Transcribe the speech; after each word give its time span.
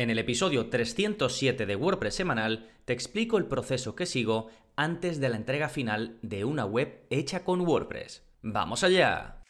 En 0.00 0.08
el 0.08 0.18
episodio 0.18 0.70
307 0.70 1.66
de 1.66 1.76
WordPress 1.76 2.14
semanal 2.14 2.70
te 2.86 2.94
explico 2.94 3.36
el 3.36 3.44
proceso 3.44 3.94
que 3.94 4.06
sigo 4.06 4.48
antes 4.74 5.20
de 5.20 5.28
la 5.28 5.36
entrega 5.36 5.68
final 5.68 6.16
de 6.22 6.46
una 6.46 6.64
web 6.64 7.04
hecha 7.10 7.44
con 7.44 7.60
WordPress. 7.60 8.22
¡Vamos 8.40 8.82
allá! 8.82 9.42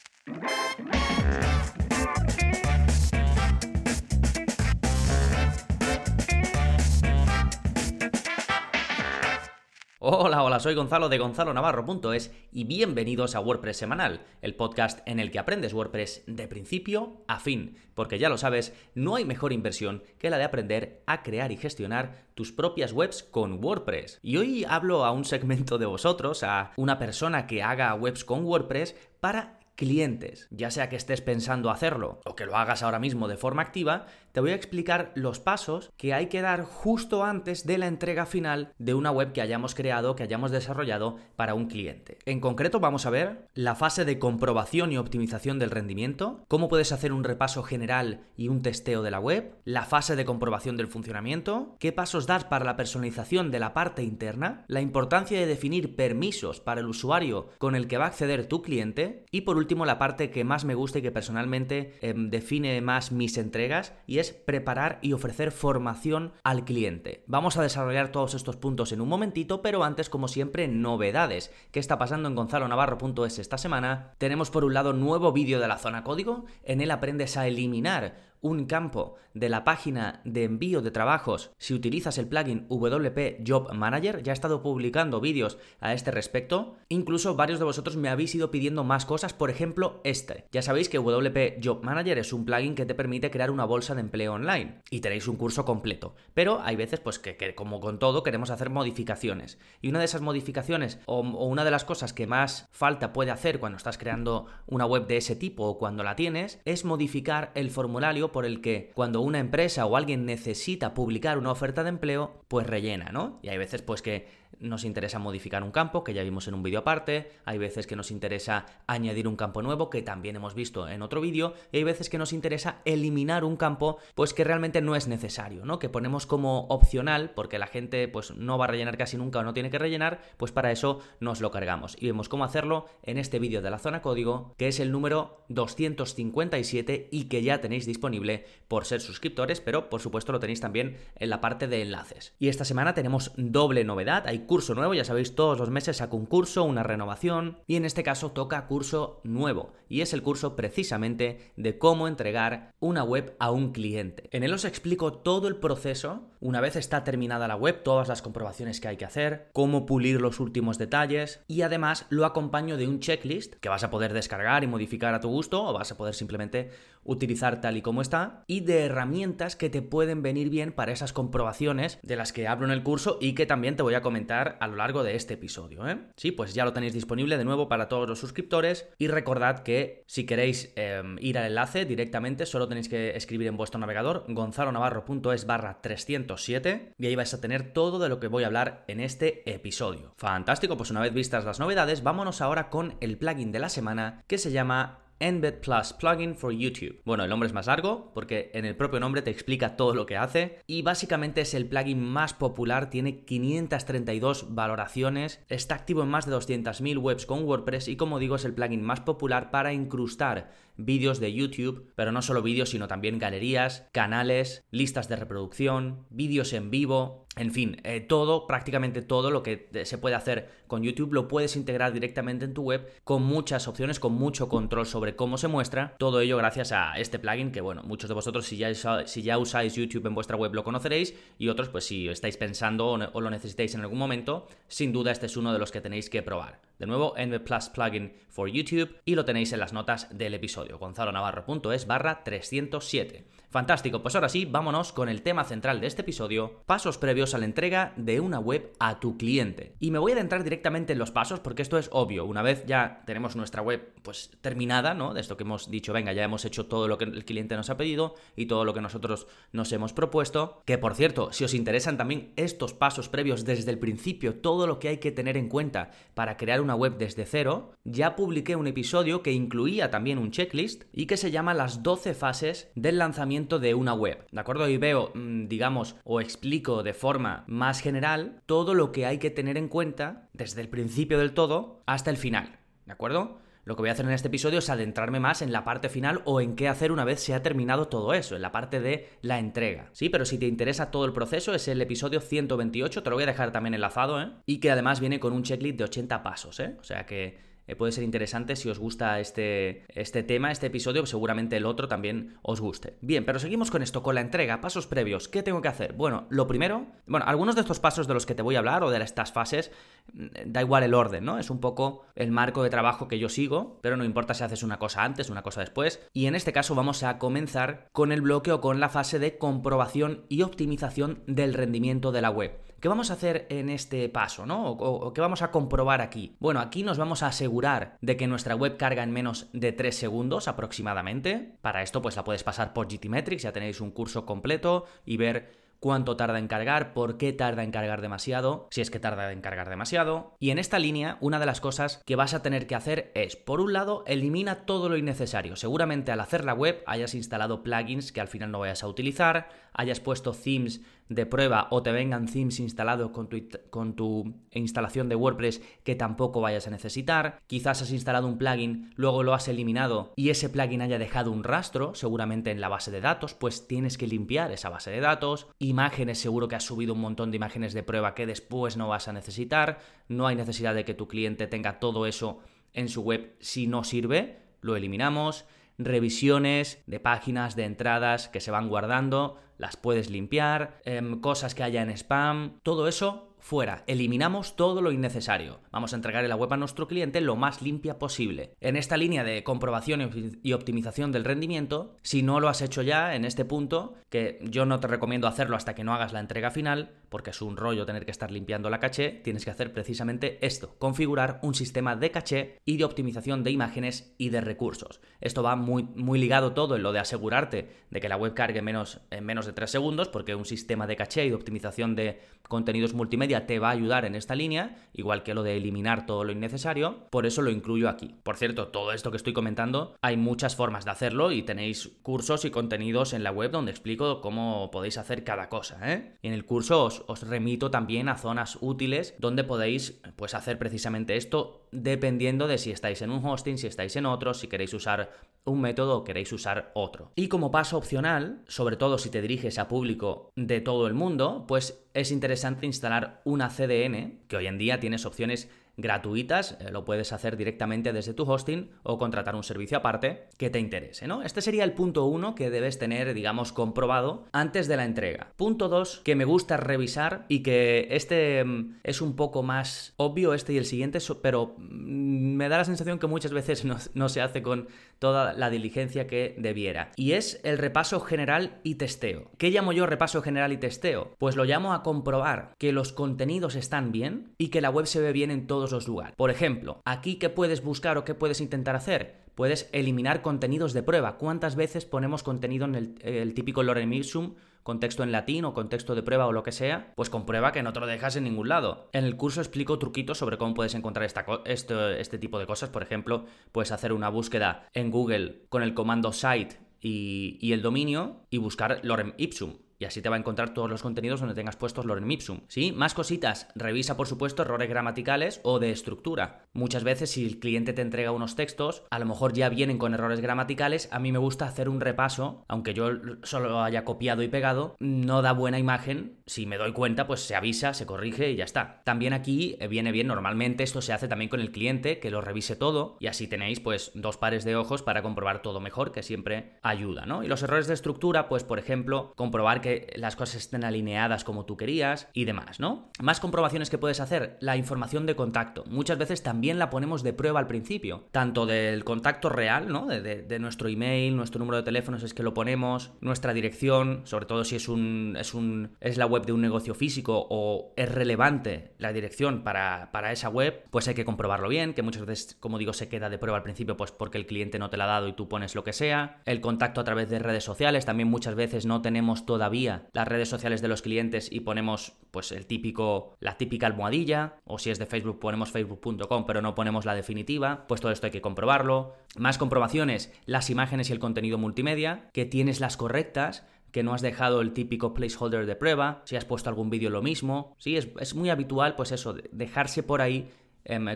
Hola, 10.02 10.42
hola, 10.42 10.60
soy 10.60 10.74
Gonzalo 10.74 11.10
de 11.10 11.18
gonzalonavarro.es 11.18 12.34
y 12.52 12.64
bienvenidos 12.64 13.34
a 13.34 13.40
WordPress 13.40 13.76
Semanal, 13.76 14.22
el 14.40 14.54
podcast 14.54 15.00
en 15.04 15.20
el 15.20 15.30
que 15.30 15.38
aprendes 15.38 15.74
WordPress 15.74 16.24
de 16.26 16.48
principio 16.48 17.22
a 17.28 17.38
fin, 17.38 17.76
porque 17.94 18.18
ya 18.18 18.30
lo 18.30 18.38
sabes, 18.38 18.72
no 18.94 19.16
hay 19.16 19.26
mejor 19.26 19.52
inversión 19.52 20.02
que 20.18 20.30
la 20.30 20.38
de 20.38 20.44
aprender 20.44 21.02
a 21.06 21.22
crear 21.22 21.52
y 21.52 21.58
gestionar 21.58 22.24
tus 22.34 22.50
propias 22.50 22.94
webs 22.94 23.22
con 23.22 23.62
WordPress. 23.62 24.20
Y 24.22 24.38
hoy 24.38 24.64
hablo 24.66 25.04
a 25.04 25.12
un 25.12 25.26
segmento 25.26 25.76
de 25.76 25.84
vosotros, 25.84 26.44
a 26.44 26.72
una 26.78 26.98
persona 26.98 27.46
que 27.46 27.62
haga 27.62 27.92
webs 27.92 28.24
con 28.24 28.46
WordPress 28.46 28.96
para 29.20 29.59
clientes. 29.80 30.46
Ya 30.50 30.70
sea 30.70 30.90
que 30.90 30.96
estés 30.96 31.22
pensando 31.22 31.70
hacerlo 31.70 32.20
o 32.26 32.36
que 32.36 32.44
lo 32.44 32.54
hagas 32.54 32.82
ahora 32.82 32.98
mismo 32.98 33.28
de 33.28 33.38
forma 33.38 33.62
activa, 33.62 34.04
te 34.32 34.40
voy 34.40 34.50
a 34.50 34.54
explicar 34.54 35.10
los 35.14 35.40
pasos 35.40 35.90
que 35.96 36.12
hay 36.12 36.26
que 36.26 36.42
dar 36.42 36.64
justo 36.64 37.24
antes 37.24 37.66
de 37.66 37.78
la 37.78 37.86
entrega 37.86 38.26
final 38.26 38.74
de 38.78 38.92
una 38.92 39.10
web 39.10 39.32
que 39.32 39.40
hayamos 39.40 39.74
creado, 39.74 40.14
que 40.16 40.22
hayamos 40.22 40.50
desarrollado 40.50 41.16
para 41.34 41.54
un 41.54 41.66
cliente. 41.66 42.18
En 42.26 42.40
concreto 42.40 42.78
vamos 42.78 43.06
a 43.06 43.10
ver 43.10 43.48
la 43.54 43.74
fase 43.74 44.04
de 44.04 44.18
comprobación 44.18 44.92
y 44.92 44.98
optimización 44.98 45.58
del 45.58 45.70
rendimiento, 45.70 46.44
cómo 46.46 46.68
puedes 46.68 46.92
hacer 46.92 47.14
un 47.14 47.24
repaso 47.24 47.62
general 47.62 48.20
y 48.36 48.48
un 48.48 48.60
testeo 48.60 49.02
de 49.02 49.10
la 49.10 49.18
web, 49.18 49.56
la 49.64 49.86
fase 49.86 50.14
de 50.14 50.26
comprobación 50.26 50.76
del 50.76 50.88
funcionamiento, 50.88 51.76
qué 51.80 51.90
pasos 51.90 52.26
das 52.26 52.44
para 52.44 52.66
la 52.66 52.76
personalización 52.76 53.50
de 53.50 53.60
la 53.60 53.72
parte 53.72 54.02
interna, 54.02 54.66
la 54.68 54.82
importancia 54.82 55.40
de 55.40 55.46
definir 55.46 55.96
permisos 55.96 56.60
para 56.60 56.82
el 56.82 56.86
usuario 56.86 57.48
con 57.56 57.74
el 57.74 57.88
que 57.88 57.96
va 57.96 58.04
a 58.04 58.08
acceder 58.08 58.46
tu 58.46 58.60
cliente 58.60 59.24
y 59.30 59.40
por 59.40 59.56
último 59.56 59.69
la 59.70 59.98
parte 59.98 60.30
que 60.30 60.44
más 60.44 60.64
me 60.64 60.74
gusta 60.74 60.98
y 60.98 61.02
que 61.02 61.10
personalmente 61.10 61.94
em, 62.00 62.30
define 62.30 62.80
más 62.80 63.12
mis 63.12 63.38
entregas 63.38 63.94
y 64.06 64.18
es 64.18 64.32
preparar 64.32 64.98
y 65.02 65.12
ofrecer 65.12 65.52
formación 65.52 66.32
al 66.42 66.64
cliente. 66.64 67.24
Vamos 67.26 67.56
a 67.56 67.62
desarrollar 67.62 68.12
todos 68.12 68.34
estos 68.34 68.56
puntos 68.56 68.92
en 68.92 69.00
un 69.00 69.08
momentito, 69.08 69.62
pero 69.62 69.84
antes, 69.84 70.10
como 70.10 70.28
siempre, 70.28 70.68
novedades. 70.68 71.52
¿Qué 71.70 71.80
está 71.80 71.98
pasando 71.98 72.28
en 72.28 72.34
gonzalonavarro.es 72.34 73.38
esta 73.38 73.58
semana? 73.58 74.14
Tenemos 74.18 74.50
por 74.50 74.64
un 74.64 74.74
lado 74.74 74.92
nuevo 74.92 75.32
vídeo 75.32 75.60
de 75.60 75.68
la 75.68 75.78
zona 75.78 76.04
código, 76.04 76.44
en 76.64 76.80
él 76.80 76.90
aprendes 76.90 77.36
a 77.36 77.46
eliminar 77.46 78.29
un 78.40 78.66
campo 78.66 79.16
de 79.34 79.48
la 79.48 79.64
página 79.64 80.20
de 80.24 80.44
envío 80.44 80.82
de 80.82 80.90
trabajos 80.90 81.52
si 81.58 81.74
utilizas 81.74 82.18
el 82.18 82.26
plugin 82.26 82.66
WP 82.68 83.46
Job 83.46 83.72
Manager. 83.72 84.22
Ya 84.22 84.32
he 84.32 84.34
estado 84.34 84.62
publicando 84.62 85.20
vídeos 85.20 85.58
a 85.80 85.92
este 85.92 86.10
respecto. 86.10 86.76
Incluso 86.88 87.36
varios 87.36 87.58
de 87.58 87.64
vosotros 87.64 87.96
me 87.96 88.08
habéis 88.08 88.34
ido 88.34 88.50
pidiendo 88.50 88.84
más 88.84 89.06
cosas, 89.06 89.32
por 89.32 89.50
ejemplo 89.50 90.00
este. 90.04 90.46
Ya 90.52 90.62
sabéis 90.62 90.88
que 90.88 90.98
WP 90.98 91.64
Job 91.64 91.84
Manager 91.84 92.18
es 92.18 92.32
un 92.32 92.44
plugin 92.44 92.74
que 92.74 92.86
te 92.86 92.94
permite 92.94 93.30
crear 93.30 93.50
una 93.50 93.64
bolsa 93.64 93.94
de 93.94 94.00
empleo 94.00 94.34
online 94.34 94.80
y 94.90 95.00
tenéis 95.00 95.28
un 95.28 95.36
curso 95.36 95.64
completo. 95.64 96.14
Pero 96.34 96.60
hay 96.62 96.76
veces 96.76 97.00
pues 97.00 97.18
que, 97.18 97.54
como 97.54 97.80
con 97.80 97.98
todo 97.98 98.22
queremos 98.22 98.50
hacer 98.50 98.70
modificaciones. 98.70 99.58
Y 99.80 99.88
una 99.88 100.00
de 100.00 100.06
esas 100.06 100.22
modificaciones 100.22 100.98
o, 101.06 101.20
o 101.20 101.46
una 101.46 101.64
de 101.64 101.70
las 101.70 101.84
cosas 101.84 102.12
que 102.12 102.26
más 102.26 102.68
falta 102.72 103.12
puede 103.12 103.30
hacer 103.30 103.60
cuando 103.60 103.76
estás 103.76 103.98
creando 103.98 104.46
una 104.66 104.86
web 104.86 105.06
de 105.06 105.18
ese 105.18 105.36
tipo 105.36 105.64
o 105.64 105.78
cuando 105.78 106.02
la 106.02 106.16
tienes 106.16 106.60
es 106.64 106.84
modificar 106.84 107.52
el 107.54 107.70
formulario 107.70 108.29
por 108.32 108.46
el 108.46 108.60
que 108.60 108.90
cuando 108.94 109.20
una 109.20 109.38
empresa 109.38 109.86
o 109.86 109.96
alguien 109.96 110.26
necesita 110.26 110.94
publicar 110.94 111.38
una 111.38 111.52
oferta 111.52 111.82
de 111.82 111.90
empleo, 111.90 112.44
pues 112.48 112.66
rellena, 112.66 113.10
¿no? 113.12 113.38
Y 113.42 113.48
hay 113.48 113.58
veces 113.58 113.82
pues 113.82 114.02
que 114.02 114.39
nos 114.60 114.84
interesa 114.84 115.18
modificar 115.18 115.62
un 115.62 115.70
campo, 115.70 116.04
que 116.04 116.14
ya 116.14 116.22
vimos 116.22 116.48
en 116.48 116.54
un 116.54 116.62
vídeo 116.62 116.80
aparte, 116.80 117.32
hay 117.44 117.58
veces 117.58 117.86
que 117.86 117.96
nos 117.96 118.10
interesa 118.10 118.66
añadir 118.86 119.26
un 119.26 119.36
campo 119.36 119.62
nuevo, 119.62 119.90
que 119.90 120.02
también 120.02 120.36
hemos 120.36 120.54
visto 120.54 120.88
en 120.88 121.02
otro 121.02 121.20
vídeo, 121.20 121.54
y 121.72 121.78
hay 121.78 121.84
veces 121.84 122.08
que 122.08 122.18
nos 122.18 122.32
interesa 122.32 122.80
eliminar 122.84 123.44
un 123.44 123.56
campo, 123.56 123.98
pues 124.14 124.34
que 124.34 124.44
realmente 124.44 124.80
no 124.80 124.96
es 124.96 125.08
necesario, 125.08 125.64
¿no? 125.64 125.78
Que 125.78 125.88
ponemos 125.88 126.26
como 126.26 126.66
opcional, 126.66 127.32
porque 127.34 127.58
la 127.58 127.66
gente 127.66 128.06
pues 128.08 128.34
no 128.36 128.58
va 128.58 128.66
a 128.66 128.68
rellenar 128.68 128.96
casi 128.96 129.16
nunca 129.16 129.40
o 129.40 129.42
no 129.42 129.54
tiene 129.54 129.70
que 129.70 129.78
rellenar, 129.78 130.20
pues 130.36 130.52
para 130.52 130.70
eso 130.70 131.00
nos 131.20 131.40
lo 131.40 131.50
cargamos. 131.50 131.96
Y 131.98 132.06
vemos 132.06 132.28
cómo 132.28 132.44
hacerlo 132.44 132.86
en 133.02 133.18
este 133.18 133.38
vídeo 133.38 133.62
de 133.62 133.70
la 133.70 133.78
zona 133.78 134.02
código, 134.02 134.54
que 134.56 134.68
es 134.68 134.80
el 134.80 134.92
número 134.92 135.44
257 135.48 137.08
y 137.10 137.24
que 137.24 137.42
ya 137.42 137.60
tenéis 137.60 137.86
disponible 137.86 138.44
por 138.68 138.84
ser 138.84 139.00
suscriptores, 139.00 139.60
pero 139.60 139.88
por 139.88 140.00
supuesto 140.00 140.32
lo 140.32 140.40
tenéis 140.40 140.60
también 140.60 140.98
en 141.16 141.30
la 141.30 141.40
parte 141.40 141.66
de 141.66 141.82
enlaces. 141.82 142.34
Y 142.38 142.48
esta 142.48 142.64
semana 142.64 142.94
tenemos 142.94 143.32
doble 143.36 143.84
novedad, 143.84 144.26
hay 144.26 144.46
curso 144.50 144.74
nuevo, 144.74 144.94
ya 144.94 145.04
sabéis, 145.04 145.36
todos 145.36 145.60
los 145.60 145.70
meses 145.70 145.98
saco 145.98 146.16
un 146.16 146.26
curso, 146.26 146.64
una 146.64 146.82
renovación, 146.82 147.60
y 147.68 147.76
en 147.76 147.84
este 147.84 148.02
caso 148.02 148.32
toca 148.32 148.66
curso 148.66 149.20
nuevo, 149.22 149.74
y 149.88 150.00
es 150.00 150.12
el 150.12 150.24
curso 150.24 150.56
precisamente 150.56 151.52
de 151.54 151.78
cómo 151.78 152.08
entregar 152.08 152.72
una 152.80 153.04
web 153.04 153.36
a 153.38 153.52
un 153.52 153.70
cliente. 153.70 154.28
En 154.32 154.42
él 154.42 154.52
os 154.52 154.64
explico 154.64 155.12
todo 155.12 155.46
el 155.46 155.54
proceso, 155.54 156.32
una 156.40 156.60
vez 156.60 156.74
está 156.74 157.04
terminada 157.04 157.46
la 157.46 157.54
web, 157.54 157.84
todas 157.84 158.08
las 158.08 158.22
comprobaciones 158.22 158.80
que 158.80 158.88
hay 158.88 158.96
que 158.96 159.04
hacer, 159.04 159.50
cómo 159.52 159.86
pulir 159.86 160.20
los 160.20 160.40
últimos 160.40 160.78
detalles, 160.78 161.44
y 161.46 161.62
además 161.62 162.06
lo 162.08 162.26
acompaño 162.26 162.76
de 162.76 162.88
un 162.88 162.98
checklist 162.98 163.54
que 163.54 163.68
vas 163.68 163.84
a 163.84 163.90
poder 163.90 164.12
descargar 164.12 164.64
y 164.64 164.66
modificar 164.66 165.14
a 165.14 165.20
tu 165.20 165.28
gusto, 165.28 165.64
o 165.64 165.72
vas 165.72 165.92
a 165.92 165.96
poder 165.96 166.14
simplemente 166.14 166.72
utilizar 167.04 167.60
tal 167.60 167.76
y 167.76 167.82
como 167.82 168.02
está, 168.02 168.44
y 168.46 168.60
de 168.60 168.84
herramientas 168.86 169.56
que 169.56 169.70
te 169.70 169.82
pueden 169.82 170.22
venir 170.22 170.50
bien 170.50 170.72
para 170.72 170.92
esas 170.92 171.12
comprobaciones 171.12 171.98
de 172.02 172.16
las 172.16 172.32
que 172.32 172.48
hablo 172.48 172.66
en 172.66 172.72
el 172.72 172.82
curso 172.82 173.18
y 173.20 173.34
que 173.34 173.46
también 173.46 173.76
te 173.76 173.82
voy 173.82 173.94
a 173.94 174.02
comentar 174.02 174.56
a 174.60 174.68
lo 174.68 174.76
largo 174.76 175.02
de 175.02 175.16
este 175.16 175.34
episodio. 175.34 175.88
¿eh? 175.88 175.98
Sí, 176.16 176.32
pues 176.32 176.54
ya 176.54 176.64
lo 176.64 176.72
tenéis 176.72 176.92
disponible 176.92 177.38
de 177.38 177.44
nuevo 177.44 177.68
para 177.68 177.88
todos 177.88 178.08
los 178.08 178.18
suscriptores 178.18 178.88
y 178.98 179.08
recordad 179.08 179.60
que 179.60 180.04
si 180.06 180.26
queréis 180.26 180.72
em, 180.76 181.16
ir 181.20 181.38
al 181.38 181.46
enlace 181.46 181.84
directamente 181.84 182.46
solo 182.46 182.68
tenéis 182.68 182.88
que 182.88 183.16
escribir 183.16 183.48
en 183.48 183.56
vuestro 183.56 183.80
navegador 183.80 184.24
gonzalonavarro.es 184.28 185.46
barra 185.46 185.80
307 185.80 186.94
y 186.98 187.06
ahí 187.06 187.16
vais 187.16 187.34
a 187.34 187.40
tener 187.40 187.72
todo 187.72 187.98
de 187.98 188.08
lo 188.08 188.20
que 188.20 188.28
voy 188.28 188.44
a 188.44 188.46
hablar 188.46 188.84
en 188.88 189.00
este 189.00 189.50
episodio. 189.50 190.14
Fantástico, 190.16 190.76
pues 190.76 190.90
una 190.90 191.00
vez 191.00 191.12
vistas 191.12 191.44
las 191.44 191.60
novedades, 191.60 192.02
vámonos 192.02 192.40
ahora 192.40 192.70
con 192.70 192.96
el 193.00 193.18
plugin 193.18 193.52
de 193.52 193.58
la 193.58 193.68
semana 193.68 194.22
que 194.26 194.38
se 194.38 194.52
llama 194.52 195.09
Embed 195.20 195.60
Plus 195.60 195.92
Plugin 195.92 196.34
for 196.34 196.52
YouTube. 196.52 197.00
Bueno, 197.04 197.22
el 197.22 197.30
nombre 197.30 197.46
es 197.46 197.52
más 197.52 197.66
largo 197.66 198.10
porque 198.14 198.50
en 198.54 198.64
el 198.64 198.74
propio 198.74 198.98
nombre 198.98 199.22
te 199.22 199.30
explica 199.30 199.76
todo 199.76 199.94
lo 199.94 200.06
que 200.06 200.16
hace 200.16 200.58
y 200.66 200.82
básicamente 200.82 201.42
es 201.42 201.54
el 201.54 201.68
plugin 201.68 202.02
más 202.02 202.34
popular, 202.34 202.90
tiene 202.90 203.24
532 203.24 204.54
valoraciones, 204.54 205.40
está 205.48 205.74
activo 205.74 206.02
en 206.02 206.08
más 206.08 206.26
de 206.26 206.34
200.000 206.34 206.98
webs 206.98 207.26
con 207.26 207.44
WordPress 207.44 207.88
y 207.88 207.96
como 207.96 208.18
digo 208.18 208.36
es 208.36 208.44
el 208.44 208.54
plugin 208.54 208.82
más 208.82 209.00
popular 209.00 209.50
para 209.50 209.72
incrustar 209.72 210.50
vídeos 210.76 211.20
de 211.20 211.32
YouTube, 211.32 211.92
pero 211.94 212.12
no 212.12 212.22
solo 212.22 212.42
vídeos, 212.42 212.70
sino 212.70 212.88
también 212.88 213.18
galerías, 213.18 213.86
canales, 213.92 214.64
listas 214.70 215.08
de 215.08 215.16
reproducción, 215.16 216.06
vídeos 216.10 216.52
en 216.52 216.70
vivo, 216.70 217.26
en 217.36 217.52
fin, 217.52 217.80
eh, 217.84 218.00
todo, 218.00 218.48
prácticamente 218.48 219.02
todo 219.02 219.30
lo 219.30 219.44
que 219.44 219.68
se 219.84 219.98
puede 219.98 220.16
hacer 220.16 220.50
con 220.66 220.82
YouTube 220.82 221.12
lo 221.12 221.28
puedes 221.28 221.54
integrar 221.54 221.92
directamente 221.92 222.44
en 222.44 222.54
tu 222.54 222.62
web 222.62 222.92
con 223.04 223.22
muchas 223.22 223.68
opciones, 223.68 224.00
con 224.00 224.12
mucho 224.14 224.48
control 224.48 224.84
sobre 224.84 225.14
cómo 225.14 225.38
se 225.38 225.46
muestra. 225.46 225.94
Todo 225.96 226.20
ello 226.20 226.36
gracias 226.38 226.72
a 226.72 226.94
este 226.98 227.20
plugin 227.20 227.52
que, 227.52 227.60
bueno, 227.60 227.82
muchos 227.84 228.08
de 228.08 228.14
vosotros 228.14 228.46
si 228.46 228.56
ya, 228.56 229.38
usáis 229.38 229.74
YouTube 229.74 230.06
en 230.06 230.14
vuestra 230.14 230.36
web 230.36 230.54
lo 230.54 230.64
conoceréis 230.64 231.14
y 231.38 231.48
otros 231.48 231.68
pues 231.68 231.84
si 231.84 232.08
estáis 232.08 232.36
pensando 232.36 232.88
o 232.88 233.20
lo 233.20 233.30
necesitáis 233.30 233.74
en 233.76 233.82
algún 233.82 233.98
momento, 233.98 234.48
sin 234.66 234.92
duda 234.92 235.12
este 235.12 235.26
es 235.26 235.36
uno 235.36 235.52
de 235.52 235.60
los 235.60 235.70
que 235.70 235.80
tenéis 235.80 236.10
que 236.10 236.22
probar. 236.22 236.60
De 236.80 236.86
nuevo, 236.86 237.14
Embed 237.16 237.42
Plus 237.42 237.68
Plugin 237.68 238.12
for 238.28 238.50
YouTube 238.50 238.96
y 239.04 239.14
lo 239.14 239.24
tenéis 239.24 239.52
en 239.52 239.60
las 239.60 239.72
notas 239.72 240.08
del 240.10 240.34
episodio, 240.34 240.78
gonzalonavarro.es 240.78 241.86
barra 241.86 242.24
307. 242.24 243.24
Fantástico, 243.50 244.00
pues 244.00 244.14
ahora 244.14 244.28
sí, 244.28 244.44
vámonos 244.44 244.92
con 244.92 245.08
el 245.08 245.22
tema 245.22 245.42
central 245.42 245.80
de 245.80 245.88
este 245.88 246.02
episodio, 246.02 246.62
pasos 246.66 246.98
previos 246.98 247.34
a 247.34 247.38
la 247.38 247.46
entrega 247.46 247.92
de 247.96 248.20
una 248.20 248.38
web 248.38 248.72
a 248.78 249.00
tu 249.00 249.18
cliente. 249.18 249.74
Y 249.80 249.90
me 249.90 249.98
voy 249.98 250.12
a 250.12 250.14
adentrar 250.14 250.44
directamente 250.44 250.92
en 250.92 251.00
los 251.00 251.10
pasos 251.10 251.40
porque 251.40 251.62
esto 251.62 251.76
es 251.76 251.88
obvio, 251.90 252.26
una 252.26 252.42
vez 252.42 252.64
ya 252.66 253.02
tenemos 253.06 253.34
nuestra 253.34 253.60
web 253.60 253.92
pues 254.04 254.30
terminada, 254.40 254.94
¿no? 254.94 255.14
De 255.14 255.20
esto 255.20 255.36
que 255.36 255.42
hemos 255.42 255.68
dicho, 255.68 255.92
venga, 255.92 256.12
ya 256.12 256.22
hemos 256.22 256.44
hecho 256.44 256.66
todo 256.66 256.86
lo 256.86 256.96
que 256.96 257.06
el 257.06 257.24
cliente 257.24 257.56
nos 257.56 257.70
ha 257.70 257.76
pedido 257.76 258.14
y 258.36 258.46
todo 258.46 258.64
lo 258.64 258.72
que 258.72 258.82
nosotros 258.82 259.26
nos 259.50 259.72
hemos 259.72 259.92
propuesto, 259.92 260.62
que 260.64 260.78
por 260.78 260.94
cierto, 260.94 261.32
si 261.32 261.42
os 261.42 261.52
interesan 261.52 261.96
también 261.96 262.32
estos 262.36 262.72
pasos 262.72 263.08
previos 263.08 263.44
desde 263.44 263.72
el 263.72 263.80
principio, 263.80 264.36
todo 264.36 264.68
lo 264.68 264.78
que 264.78 264.90
hay 264.90 264.98
que 264.98 265.10
tener 265.10 265.36
en 265.36 265.48
cuenta 265.48 265.90
para 266.14 266.36
crear 266.36 266.60
una 266.60 266.76
web 266.76 266.98
desde 266.98 267.26
cero, 267.26 267.72
ya 267.82 268.14
publiqué 268.14 268.54
un 268.54 268.68
episodio 268.68 269.24
que 269.24 269.32
incluía 269.32 269.90
también 269.90 270.18
un 270.18 270.30
checklist 270.30 270.84
y 270.92 271.06
que 271.06 271.16
se 271.16 271.32
llama 271.32 271.52
las 271.52 271.82
12 271.82 272.14
fases 272.14 272.70
del 272.76 272.98
lanzamiento 272.98 273.39
de 273.48 273.74
una 273.74 273.94
web. 273.94 274.26
¿De 274.30 274.40
acuerdo? 274.40 274.68
Y 274.68 274.76
veo, 274.76 275.10
mm, 275.14 275.46
digamos, 275.46 275.96
o 276.04 276.20
explico 276.20 276.82
de 276.82 276.94
forma 276.94 277.44
más 277.46 277.80
general 277.80 278.42
todo 278.46 278.74
lo 278.74 278.92
que 278.92 279.06
hay 279.06 279.18
que 279.18 279.30
tener 279.30 279.56
en 279.56 279.68
cuenta 279.68 280.28
desde 280.32 280.60
el 280.60 280.68
principio 280.68 281.18
del 281.18 281.32
todo 281.32 281.82
hasta 281.86 282.10
el 282.10 282.16
final. 282.16 282.58
¿De 282.86 282.92
acuerdo? 282.92 283.38
Lo 283.64 283.76
que 283.76 283.82
voy 283.82 283.90
a 283.90 283.92
hacer 283.92 284.06
en 284.06 284.12
este 284.12 284.28
episodio 284.28 284.58
es 284.58 284.70
adentrarme 284.70 285.20
más 285.20 285.42
en 285.42 285.52
la 285.52 285.64
parte 285.64 285.88
final 285.88 286.22
o 286.24 286.40
en 286.40 286.56
qué 286.56 286.66
hacer 286.66 286.92
una 286.92 287.04
vez 287.04 287.20
se 287.20 287.34
ha 287.34 287.42
terminado 287.42 287.88
todo 287.88 288.14
eso, 288.14 288.34
en 288.34 288.42
la 288.42 288.52
parte 288.52 288.80
de 288.80 289.08
la 289.20 289.38
entrega. 289.38 289.90
Sí, 289.92 290.08
pero 290.08 290.24
si 290.24 290.38
te 290.38 290.46
interesa 290.46 290.90
todo 290.90 291.04
el 291.04 291.12
proceso, 291.12 291.54
es 291.54 291.68
el 291.68 291.80
episodio 291.80 292.20
128, 292.20 293.02
te 293.02 293.10
lo 293.10 293.16
voy 293.16 293.24
a 293.24 293.26
dejar 293.26 293.52
también 293.52 293.74
enlazado, 293.74 294.20
¿eh? 294.20 294.32
Y 294.46 294.58
que 294.58 294.70
además 294.70 295.00
viene 295.00 295.20
con 295.20 295.32
un 295.32 295.42
checklist 295.42 295.76
de 295.78 295.84
80 295.84 296.22
pasos, 296.22 296.58
¿eh? 296.58 296.76
O 296.80 296.84
sea 296.84 297.04
que 297.04 297.49
eh, 297.70 297.76
puede 297.76 297.92
ser 297.92 298.02
interesante 298.02 298.56
si 298.56 298.68
os 298.68 298.80
gusta 298.80 299.20
este, 299.20 299.84
este 299.88 300.24
tema, 300.24 300.50
este 300.50 300.66
episodio, 300.66 301.06
seguramente 301.06 301.56
el 301.56 301.66
otro 301.66 301.86
también 301.86 302.36
os 302.42 302.60
guste. 302.60 302.96
Bien, 303.00 303.24
pero 303.24 303.38
seguimos 303.38 303.70
con 303.70 303.82
esto, 303.82 304.02
con 304.02 304.16
la 304.16 304.20
entrega, 304.20 304.60
pasos 304.60 304.88
previos. 304.88 305.28
¿Qué 305.28 305.44
tengo 305.44 305.62
que 305.62 305.68
hacer? 305.68 305.92
Bueno, 305.92 306.26
lo 306.30 306.48
primero, 306.48 306.86
bueno, 307.06 307.26
algunos 307.28 307.54
de 307.54 307.60
estos 307.60 307.78
pasos 307.78 308.08
de 308.08 308.14
los 308.14 308.26
que 308.26 308.34
te 308.34 308.42
voy 308.42 308.56
a 308.56 308.58
hablar 308.58 308.82
o 308.82 308.90
de 308.90 309.00
estas 309.00 309.32
fases, 309.32 309.70
mm, 310.12 310.26
da 310.46 310.62
igual 310.62 310.82
el 310.82 310.94
orden, 310.94 311.24
¿no? 311.24 311.38
Es 311.38 311.48
un 311.48 311.60
poco 311.60 312.02
el 312.16 312.32
marco 312.32 312.64
de 312.64 312.70
trabajo 312.70 313.06
que 313.06 313.20
yo 313.20 313.28
sigo, 313.28 313.78
pero 313.82 313.96
no 313.96 314.04
importa 314.04 314.34
si 314.34 314.42
haces 314.42 314.64
una 314.64 314.80
cosa 314.80 315.04
antes, 315.04 315.30
una 315.30 315.42
cosa 315.42 315.60
después. 315.60 316.00
Y 316.12 316.26
en 316.26 316.34
este 316.34 316.52
caso 316.52 316.74
vamos 316.74 317.04
a 317.04 317.18
comenzar 317.18 317.88
con 317.92 318.10
el 318.10 318.20
bloque 318.20 318.50
o 318.50 318.60
con 318.60 318.80
la 318.80 318.88
fase 318.88 319.20
de 319.20 319.38
comprobación 319.38 320.24
y 320.28 320.42
optimización 320.42 321.22
del 321.28 321.54
rendimiento 321.54 322.10
de 322.10 322.22
la 322.22 322.30
web. 322.30 322.52
¿Qué 322.80 322.88
vamos 322.88 323.10
a 323.10 323.14
hacer 323.14 323.46
en 323.50 323.68
este 323.68 324.08
paso, 324.08 324.46
no? 324.46 324.70
O, 324.70 325.12
qué 325.12 325.20
vamos 325.20 325.42
a 325.42 325.50
comprobar 325.50 326.00
aquí? 326.00 326.34
Bueno, 326.40 326.60
aquí 326.60 326.82
nos 326.82 326.96
vamos 326.96 327.22
a 327.22 327.26
asegurar 327.26 327.98
de 328.00 328.16
que 328.16 328.26
nuestra 328.26 328.54
web 328.54 328.78
carga 328.78 329.02
en 329.02 329.10
menos 329.10 329.50
de 329.52 329.72
3 329.72 329.94
segundos 329.94 330.48
aproximadamente. 330.48 331.58
Para 331.60 331.82
esto, 331.82 332.00
pues 332.00 332.16
la 332.16 332.24
puedes 332.24 332.42
pasar 332.42 332.72
por 332.72 332.88
GTmetrix, 332.88 333.42
ya 333.42 333.52
tenéis 333.52 333.82
un 333.82 333.90
curso 333.90 334.24
completo 334.24 334.86
y 335.04 335.18
ver 335.18 335.60
cuánto 335.78 336.16
tarda 336.16 336.38
en 336.38 336.46
cargar, 336.46 336.92
por 336.94 337.18
qué 337.18 337.32
tarda 337.32 337.64
en 337.64 337.70
cargar 337.70 338.00
demasiado, 338.00 338.68
si 338.70 338.80
es 338.80 338.90
que 338.90 339.00
tarda 339.00 339.30
en 339.32 339.40
cargar 339.40 339.68
demasiado. 339.68 340.36
Y 340.38 340.50
en 340.50 340.58
esta 340.58 340.78
línea, 340.78 341.18
una 341.20 341.38
de 341.38 341.46
las 341.46 341.60
cosas 341.60 342.02
que 342.06 342.16
vas 342.16 342.32
a 342.32 342.42
tener 342.42 342.66
que 342.66 342.74
hacer 342.76 343.10
es, 343.14 343.36
por 343.36 343.60
un 343.60 343.72
lado, 343.72 344.04
elimina 344.06 344.66
todo 344.66 344.88
lo 344.88 344.96
innecesario. 344.96 345.56
Seguramente 345.56 346.12
al 346.12 346.20
hacer 346.20 346.44
la 346.44 346.54
web 346.54 346.82
hayas 346.86 347.14
instalado 347.14 347.62
plugins 347.62 348.12
que 348.12 348.20
al 348.20 348.28
final 348.28 348.50
no 348.50 348.60
vayas 348.60 348.84
a 348.84 348.88
utilizar, 348.88 349.48
hayas 349.72 350.00
puesto 350.00 350.32
themes 350.32 350.82
de 351.10 351.26
prueba 351.26 351.66
o 351.70 351.82
te 351.82 351.92
vengan 351.92 352.26
themes 352.26 352.60
instalados 352.60 353.10
con 353.10 353.28
tu, 353.28 353.36
con 353.68 353.94
tu 353.94 354.32
instalación 354.52 355.08
de 355.08 355.16
WordPress 355.16 355.60
que 355.84 355.96
tampoco 355.96 356.40
vayas 356.40 356.68
a 356.68 356.70
necesitar. 356.70 357.40
Quizás 357.48 357.82
has 357.82 357.90
instalado 357.90 358.28
un 358.28 358.38
plugin, 358.38 358.92
luego 358.94 359.24
lo 359.24 359.34
has 359.34 359.48
eliminado 359.48 360.12
y 360.16 360.30
ese 360.30 360.48
plugin 360.48 360.82
haya 360.82 360.98
dejado 360.98 361.32
un 361.32 361.44
rastro, 361.44 361.94
seguramente 361.94 362.52
en 362.52 362.60
la 362.60 362.68
base 362.68 362.92
de 362.92 363.00
datos, 363.00 363.34
pues 363.34 363.66
tienes 363.66 363.98
que 363.98 364.06
limpiar 364.06 364.52
esa 364.52 364.70
base 364.70 364.92
de 364.92 365.00
datos. 365.00 365.48
Imágenes, 365.58 366.18
seguro 366.18 366.46
que 366.46 366.56
has 366.56 366.64
subido 366.64 366.94
un 366.94 367.00
montón 367.00 367.32
de 367.32 367.36
imágenes 367.36 367.74
de 367.74 367.82
prueba 367.82 368.14
que 368.14 368.26
después 368.26 368.76
no 368.76 368.88
vas 368.88 369.08
a 369.08 369.12
necesitar. 369.12 369.80
No 370.08 370.28
hay 370.28 370.36
necesidad 370.36 370.74
de 370.74 370.84
que 370.84 370.94
tu 370.94 371.08
cliente 371.08 371.48
tenga 371.48 371.80
todo 371.80 372.06
eso 372.06 372.38
en 372.72 372.88
su 372.88 373.02
web 373.02 373.34
si 373.40 373.66
no 373.66 373.82
sirve, 373.82 374.38
lo 374.60 374.76
eliminamos 374.76 375.44
revisiones 375.84 376.82
de 376.86 377.00
páginas, 377.00 377.56
de 377.56 377.64
entradas 377.64 378.28
que 378.28 378.40
se 378.40 378.50
van 378.50 378.68
guardando, 378.68 379.36
las 379.58 379.76
puedes 379.76 380.10
limpiar, 380.10 380.80
em, 380.84 381.20
cosas 381.20 381.54
que 381.54 381.62
haya 381.62 381.82
en 381.82 381.90
spam, 381.90 382.58
todo 382.62 382.88
eso 382.88 383.30
fuera, 383.40 383.84
eliminamos 383.86 384.54
todo 384.54 384.82
lo 384.82 384.92
innecesario. 384.92 385.60
Vamos 385.72 385.92
a 385.92 385.96
entregar 385.96 386.24
la 386.24 386.36
web 386.36 386.52
a 386.52 386.56
nuestro 386.56 386.86
cliente 386.86 387.20
lo 387.20 387.36
más 387.36 387.62
limpia 387.62 387.98
posible. 387.98 388.54
En 388.60 388.76
esta 388.76 388.96
línea 388.96 389.24
de 389.24 389.42
comprobación 389.42 390.38
y 390.42 390.52
optimización 390.52 391.10
del 391.10 391.24
rendimiento, 391.24 391.96
si 392.02 392.22
no 392.22 392.38
lo 392.40 392.48
has 392.48 392.62
hecho 392.62 392.82
ya 392.82 393.14
en 393.14 393.24
este 393.24 393.44
punto, 393.44 393.94
que 394.10 394.38
yo 394.42 394.66
no 394.66 394.78
te 394.80 394.88
recomiendo 394.88 395.26
hacerlo 395.26 395.56
hasta 395.56 395.74
que 395.74 395.84
no 395.84 395.94
hagas 395.94 396.12
la 396.12 396.20
entrega 396.20 396.50
final, 396.50 396.99
porque 397.10 397.30
es 397.30 397.42
un 397.42 397.58
rollo 397.58 397.84
tener 397.84 398.06
que 398.06 398.10
estar 398.10 398.30
limpiando 398.30 398.70
la 398.70 398.80
caché, 398.80 399.10
tienes 399.10 399.44
que 399.44 399.50
hacer 399.50 399.72
precisamente 399.72 400.38
esto, 400.46 400.76
configurar 400.78 401.38
un 401.42 401.54
sistema 401.54 401.96
de 401.96 402.10
caché 402.10 402.58
y 402.64 402.78
de 402.78 402.84
optimización 402.84 403.44
de 403.44 403.50
imágenes 403.50 404.14
y 404.16 404.30
de 404.30 404.40
recursos. 404.40 405.00
Esto 405.20 405.42
va 405.42 405.56
muy, 405.56 405.82
muy 405.82 406.18
ligado 406.18 406.52
todo 406.52 406.76
en 406.76 406.82
lo 406.82 406.92
de 406.92 407.00
asegurarte 407.00 407.68
de 407.90 408.00
que 408.00 408.08
la 408.08 408.16
web 408.16 408.32
cargue 408.32 408.62
menos, 408.62 409.00
en 409.10 409.24
menos 409.24 409.44
de 409.44 409.52
3 409.52 409.70
segundos, 409.70 410.08
porque 410.08 410.34
un 410.34 410.46
sistema 410.46 410.86
de 410.86 410.96
caché 410.96 411.26
y 411.26 411.28
de 411.28 411.34
optimización 411.34 411.94
de 411.94 412.20
contenidos 412.48 412.94
multimedia 412.94 413.46
te 413.46 413.58
va 413.58 413.68
a 413.68 413.72
ayudar 413.72 414.04
en 414.04 414.14
esta 414.14 414.34
línea, 414.34 414.76
igual 414.92 415.22
que 415.22 415.34
lo 415.34 415.42
de 415.42 415.56
eliminar 415.56 416.06
todo 416.06 416.24
lo 416.24 416.32
innecesario, 416.32 417.08
por 417.10 417.26
eso 417.26 417.42
lo 417.42 417.50
incluyo 417.50 417.88
aquí. 417.88 418.16
Por 418.22 418.36
cierto, 418.36 418.68
todo 418.68 418.92
esto 418.92 419.10
que 419.10 419.16
estoy 419.16 419.32
comentando, 419.32 419.96
hay 420.00 420.16
muchas 420.16 420.56
formas 420.56 420.84
de 420.84 420.90
hacerlo 420.90 421.32
y 421.32 421.42
tenéis 421.42 421.90
cursos 422.02 422.44
y 422.44 422.50
contenidos 422.50 423.12
en 423.12 423.24
la 423.24 423.32
web 423.32 423.50
donde 423.50 423.70
explico 423.70 424.20
cómo 424.20 424.70
podéis 424.70 424.98
hacer 424.98 425.24
cada 425.24 425.48
cosa. 425.48 425.78
¿eh? 425.92 426.16
Y 426.22 426.28
en 426.28 426.34
el 426.34 426.44
curso 426.44 426.84
os, 426.84 426.99
os 427.06 427.22
remito 427.22 427.70
también 427.70 428.08
a 428.08 428.16
zonas 428.16 428.58
útiles 428.60 429.14
donde 429.18 429.44
podéis 429.44 430.00
pues, 430.16 430.34
hacer 430.34 430.58
precisamente 430.58 431.16
esto 431.16 431.66
dependiendo 431.72 432.48
de 432.48 432.58
si 432.58 432.70
estáis 432.70 433.02
en 433.02 433.10
un 433.10 433.24
hosting, 433.24 433.58
si 433.58 433.66
estáis 433.66 433.96
en 433.96 434.06
otro, 434.06 434.34
si 434.34 434.48
queréis 434.48 434.74
usar 434.74 435.10
un 435.44 435.60
método 435.60 435.98
o 435.98 436.04
queréis 436.04 436.32
usar 436.32 436.70
otro. 436.74 437.12
Y 437.14 437.28
como 437.28 437.50
paso 437.50 437.76
opcional, 437.76 438.42
sobre 438.46 438.76
todo 438.76 438.98
si 438.98 439.10
te 439.10 439.22
diriges 439.22 439.58
a 439.58 439.68
público 439.68 440.30
de 440.36 440.60
todo 440.60 440.86
el 440.86 440.94
mundo, 440.94 441.44
pues 441.46 441.84
es 441.94 442.10
interesante 442.10 442.66
instalar 442.66 443.22
una 443.24 443.48
CDN, 443.48 444.20
que 444.28 444.36
hoy 444.36 444.46
en 444.46 444.58
día 444.58 444.80
tienes 444.80 445.06
opciones 445.06 445.50
gratuitas, 445.76 446.56
eh, 446.60 446.70
lo 446.70 446.84
puedes 446.84 447.12
hacer 447.12 447.36
directamente 447.36 447.92
desde 447.92 448.14
tu 448.14 448.30
hosting 448.30 448.70
o 448.82 448.98
contratar 448.98 449.34
un 449.34 449.42
servicio 449.42 449.78
aparte 449.78 450.28
que 450.36 450.50
te 450.50 450.58
interese, 450.58 451.06
¿no? 451.06 451.22
Este 451.22 451.40
sería 451.40 451.64
el 451.64 451.72
punto 451.72 452.04
uno 452.04 452.34
que 452.34 452.50
debes 452.50 452.78
tener, 452.78 453.14
digamos, 453.14 453.52
comprobado 453.52 454.26
antes 454.32 454.68
de 454.68 454.76
la 454.76 454.84
entrega. 454.84 455.32
Punto 455.36 455.68
dos, 455.68 456.00
que 456.04 456.16
me 456.16 456.24
gusta 456.24 456.56
revisar 456.56 457.24
y 457.28 457.42
que 457.42 457.88
este 457.90 458.44
mm, 458.44 458.80
es 458.84 459.00
un 459.00 459.16
poco 459.16 459.42
más 459.42 459.94
obvio, 459.96 460.34
este 460.34 460.52
y 460.52 460.58
el 460.58 460.66
siguiente, 460.66 460.98
pero 461.22 461.54
mm, 461.58 462.36
me 462.36 462.48
da 462.48 462.58
la 462.58 462.64
sensación 462.64 462.98
que 462.98 463.06
muchas 463.06 463.32
veces 463.32 463.64
no, 463.64 463.76
no 463.94 464.08
se 464.08 464.20
hace 464.20 464.42
con 464.42 464.68
toda 464.98 465.32
la 465.32 465.50
diligencia 465.50 466.06
que 466.06 466.34
debiera. 466.38 466.92
Y 466.96 467.12
es 467.12 467.40
el 467.42 467.58
repaso 467.58 468.00
general 468.00 468.58
y 468.62 468.76
testeo. 468.76 469.30
¿Qué 469.38 469.50
llamo 469.50 469.72
yo 469.72 469.86
repaso 469.86 470.22
general 470.22 470.52
y 470.52 470.58
testeo? 470.58 471.14
Pues 471.18 471.36
lo 471.36 471.44
llamo 471.44 471.72
a 471.72 471.82
comprobar 471.82 472.54
que 472.58 472.72
los 472.72 472.92
contenidos 472.92 473.56
están 473.56 473.92
bien 473.92 474.34
y 474.36 474.48
que 474.48 474.60
la 474.60 474.70
web 474.70 474.86
se 474.86 475.00
ve 475.00 475.12
bien 475.12 475.30
en 475.30 475.46
todos 475.46 475.69
los 475.72 475.88
lugares. 475.88 476.14
Por 476.16 476.30
ejemplo, 476.30 476.80
aquí 476.84 477.16
qué 477.16 477.28
puedes 477.28 477.62
buscar 477.62 477.98
o 477.98 478.04
qué 478.04 478.14
puedes 478.14 478.40
intentar 478.40 478.76
hacer. 478.76 479.20
Puedes 479.34 479.70
eliminar 479.72 480.22
contenidos 480.22 480.72
de 480.72 480.82
prueba. 480.82 481.16
¿Cuántas 481.16 481.56
veces 481.56 481.84
ponemos 481.84 482.22
contenido 482.22 482.66
en 482.66 482.74
el, 482.74 483.34
típico 483.34 483.62
lorem 483.62 483.92
ipsum, 483.92 484.34
contexto 484.62 485.02
en 485.02 485.12
latín 485.12 485.44
o 485.44 485.54
contexto 485.54 485.94
de 485.94 486.02
prueba 486.02 486.26
o 486.26 486.32
lo 486.32 486.42
que 486.42 486.52
sea? 486.52 486.92
Pues 486.94 487.08
comprueba 487.08 487.52
que 487.52 487.62
no 487.62 487.72
te 487.72 487.80
lo 487.80 487.86
dejas 487.86 488.16
en 488.16 488.24
ningún 488.24 488.48
lado. 488.48 488.90
En 488.92 489.04
el 489.04 489.16
curso 489.16 489.40
explico 489.40 489.78
truquitos 489.78 490.18
sobre 490.18 490.36
cómo 490.36 490.54
puedes 490.54 490.74
encontrar 490.74 491.06
esta, 491.06 491.24
este, 491.46 492.00
este 492.00 492.18
tipo 492.18 492.38
de 492.38 492.46
cosas. 492.46 492.68
Por 492.68 492.82
ejemplo, 492.82 493.24
puedes 493.52 493.72
hacer 493.72 493.92
una 493.92 494.10
búsqueda 494.10 494.68
en 494.74 494.90
Google 494.90 495.46
con 495.48 495.62
el 495.62 495.74
comando 495.74 496.12
site 496.12 496.58
y, 496.80 497.38
y 497.40 497.52
el 497.52 497.62
dominio 497.62 498.26
y 498.30 498.38
buscar 498.38 498.80
lorem 498.82 499.14
ipsum 499.16 499.54
y 499.80 499.86
así 499.86 500.02
te 500.02 500.10
va 500.10 500.16
a 500.16 500.18
encontrar 500.18 500.52
todos 500.52 500.68
los 500.68 500.82
contenidos 500.82 501.20
donde 501.20 501.34
tengas 501.34 501.56
puestos 501.56 501.86
lorem 501.86 502.08
ipsum. 502.10 502.42
¿Sí? 502.48 502.70
Más 502.70 502.92
cositas. 502.92 503.48
Revisa, 503.54 503.96
por 503.96 504.06
supuesto, 504.06 504.42
errores 504.42 504.68
gramaticales 504.68 505.40
o 505.42 505.58
de 505.58 505.70
estructura. 505.70 506.44
Muchas 506.52 506.84
veces, 506.84 507.10
si 507.10 507.26
el 507.26 507.40
cliente 507.40 507.72
te 507.72 507.80
entrega 507.80 508.12
unos 508.12 508.36
textos, 508.36 508.84
a 508.90 508.98
lo 508.98 509.06
mejor 509.06 509.32
ya 509.32 509.48
vienen 509.48 509.78
con 509.78 509.94
errores 509.94 510.20
gramaticales. 510.20 510.88
A 510.92 510.98
mí 510.98 511.12
me 511.12 511.18
gusta 511.18 511.46
hacer 511.46 511.70
un 511.70 511.80
repaso, 511.80 512.44
aunque 512.46 512.74
yo 512.74 512.90
solo 513.22 513.62
haya 513.62 513.86
copiado 513.86 514.22
y 514.22 514.28
pegado, 514.28 514.76
no 514.80 515.22
da 515.22 515.32
buena 515.32 515.58
imagen. 515.58 516.18
Si 516.26 516.44
me 516.44 516.58
doy 516.58 516.72
cuenta, 516.72 517.06
pues 517.06 517.20
se 517.22 517.34
avisa, 517.34 517.72
se 517.72 517.86
corrige 517.86 518.30
y 518.30 518.36
ya 518.36 518.44
está. 518.44 518.82
También 518.84 519.14
aquí 519.14 519.56
eh, 519.60 519.66
viene 519.66 519.92
bien, 519.92 520.08
normalmente 520.08 520.62
esto 520.62 520.82
se 520.82 520.92
hace 520.92 521.08
también 521.08 521.30
con 521.30 521.40
el 521.40 521.52
cliente, 521.52 522.00
que 522.00 522.10
lo 522.10 522.20
revise 522.20 522.54
todo 522.54 522.98
y 523.00 523.06
así 523.06 523.28
tenéis 523.28 523.60
pues 523.60 523.92
dos 523.94 524.18
pares 524.18 524.44
de 524.44 524.56
ojos 524.56 524.82
para 524.82 525.00
comprobar 525.00 525.40
todo 525.40 525.58
mejor, 525.58 525.90
que 525.90 526.02
siempre 526.02 526.58
ayuda, 526.62 527.06
¿no? 527.06 527.24
Y 527.24 527.28
los 527.28 527.42
errores 527.42 527.66
de 527.66 527.74
estructura, 527.74 528.28
pues 528.28 528.44
por 528.44 528.58
ejemplo, 528.58 529.14
comprobar 529.16 529.62
que 529.62 529.69
las 529.96 530.16
cosas 530.16 530.36
estén 530.36 530.64
alineadas 530.64 531.24
como 531.24 531.44
tú 531.44 531.56
querías 531.56 532.08
y 532.12 532.24
demás, 532.24 532.60
¿no? 532.60 532.90
Más 533.00 533.20
comprobaciones 533.20 533.70
que 533.70 533.78
puedes 533.78 534.00
hacer, 534.00 534.36
la 534.40 534.56
información 534.56 535.06
de 535.06 535.16
contacto. 535.16 535.64
Muchas 535.66 535.98
veces 535.98 536.22
también 536.22 536.58
la 536.58 536.70
ponemos 536.70 537.02
de 537.02 537.12
prueba 537.12 537.40
al 537.40 537.46
principio, 537.46 538.04
tanto 538.12 538.46
del 538.46 538.84
contacto 538.84 539.28
real, 539.28 539.68
¿no? 539.68 539.86
De, 539.86 540.38
nuestro 540.40 540.68
email, 540.68 541.16
nuestro 541.16 541.38
número 541.38 541.58
de 541.58 541.62
teléfonos 541.62 542.02
es 542.02 542.14
que 542.14 542.22
lo 542.22 542.32
ponemos, 542.32 542.92
nuestra 543.00 543.34
dirección, 543.34 544.02
sobre 544.04 544.24
todo 544.24 544.44
si 544.44 544.56
es 544.56 544.68
un 544.68 545.16
es 545.18 545.34
un 545.34 545.76
es 545.80 545.98
la 545.98 546.06
web 546.06 546.24
de 546.24 546.32
un 546.32 546.40
negocio 546.40 546.74
físico 546.74 547.26
o 547.28 547.74
es 547.76 547.92
relevante 547.92 548.74
la 548.78 548.92
dirección 548.92 549.42
para, 549.42 549.90
para 549.92 550.12
esa 550.12 550.28
web, 550.28 550.64
pues 550.70 550.88
hay 550.88 550.94
que 550.94 551.04
comprobarlo 551.04 551.48
bien, 551.48 551.74
que 551.74 551.82
muchas 551.82 552.06
veces, 552.06 552.36
como 552.40 552.58
digo, 552.58 552.72
se 552.72 552.88
queda 552.88 553.10
de 553.10 553.18
prueba 553.18 553.36
al 553.36 553.42
principio, 553.42 553.76
pues 553.76 553.92
porque 553.92 554.18
el 554.18 554.26
cliente 554.26 554.58
no 554.58 554.70
te 554.70 554.76
la 554.76 554.84
ha 554.84 554.88
dado 554.88 555.08
y 555.08 555.12
tú 555.12 555.28
pones 555.28 555.54
lo 555.54 555.64
que 555.64 555.72
sea. 555.72 556.20
El 556.24 556.40
contacto 556.40 556.80
a 556.80 556.84
través 556.84 557.10
de 557.10 557.18
redes 557.18 557.44
sociales, 557.44 557.84
también 557.84 558.08
muchas 558.08 558.34
veces 558.34 558.66
no 558.66 558.82
tenemos 558.82 559.26
todavía 559.26 559.59
las 559.66 560.08
redes 560.08 560.28
sociales 560.28 560.62
de 560.62 560.68
los 560.68 560.82
clientes 560.82 561.30
y 561.30 561.40
ponemos 561.40 561.92
pues 562.10 562.32
el 562.32 562.46
típico, 562.46 563.16
la 563.20 563.36
típica 563.36 563.66
almohadilla, 563.66 564.36
o 564.44 564.58
si 564.58 564.70
es 564.70 564.78
de 564.78 564.86
Facebook 564.86 565.20
ponemos 565.20 565.50
facebook.com 565.50 566.24
pero 566.26 566.42
no 566.42 566.54
ponemos 566.54 566.84
la 566.84 566.94
definitiva, 566.94 567.66
pues 567.68 567.80
todo 567.80 567.92
esto 567.92 568.06
hay 568.06 568.12
que 568.12 568.20
comprobarlo. 568.20 568.94
Más 569.16 569.38
comprobaciones, 569.38 570.12
las 570.26 570.50
imágenes 570.50 570.90
y 570.90 570.92
el 570.92 570.98
contenido 570.98 571.38
multimedia, 571.38 572.10
que 572.12 572.24
tienes 572.24 572.60
las 572.60 572.76
correctas, 572.76 573.46
que 573.72 573.82
no 573.82 573.94
has 573.94 574.02
dejado 574.02 574.40
el 574.40 574.52
típico 574.52 574.94
placeholder 574.94 575.46
de 575.46 575.56
prueba, 575.56 576.02
si 576.04 576.16
has 576.16 576.24
puesto 576.24 576.48
algún 576.48 576.70
vídeo 576.70 576.90
lo 576.90 577.02
mismo, 577.02 577.54
sí, 577.58 577.76
es, 577.76 577.88
es 578.00 578.14
muy 578.14 578.30
habitual 578.30 578.74
pues 578.76 578.92
eso, 578.92 579.14
dejarse 579.30 579.82
por 579.82 580.00
ahí 580.02 580.28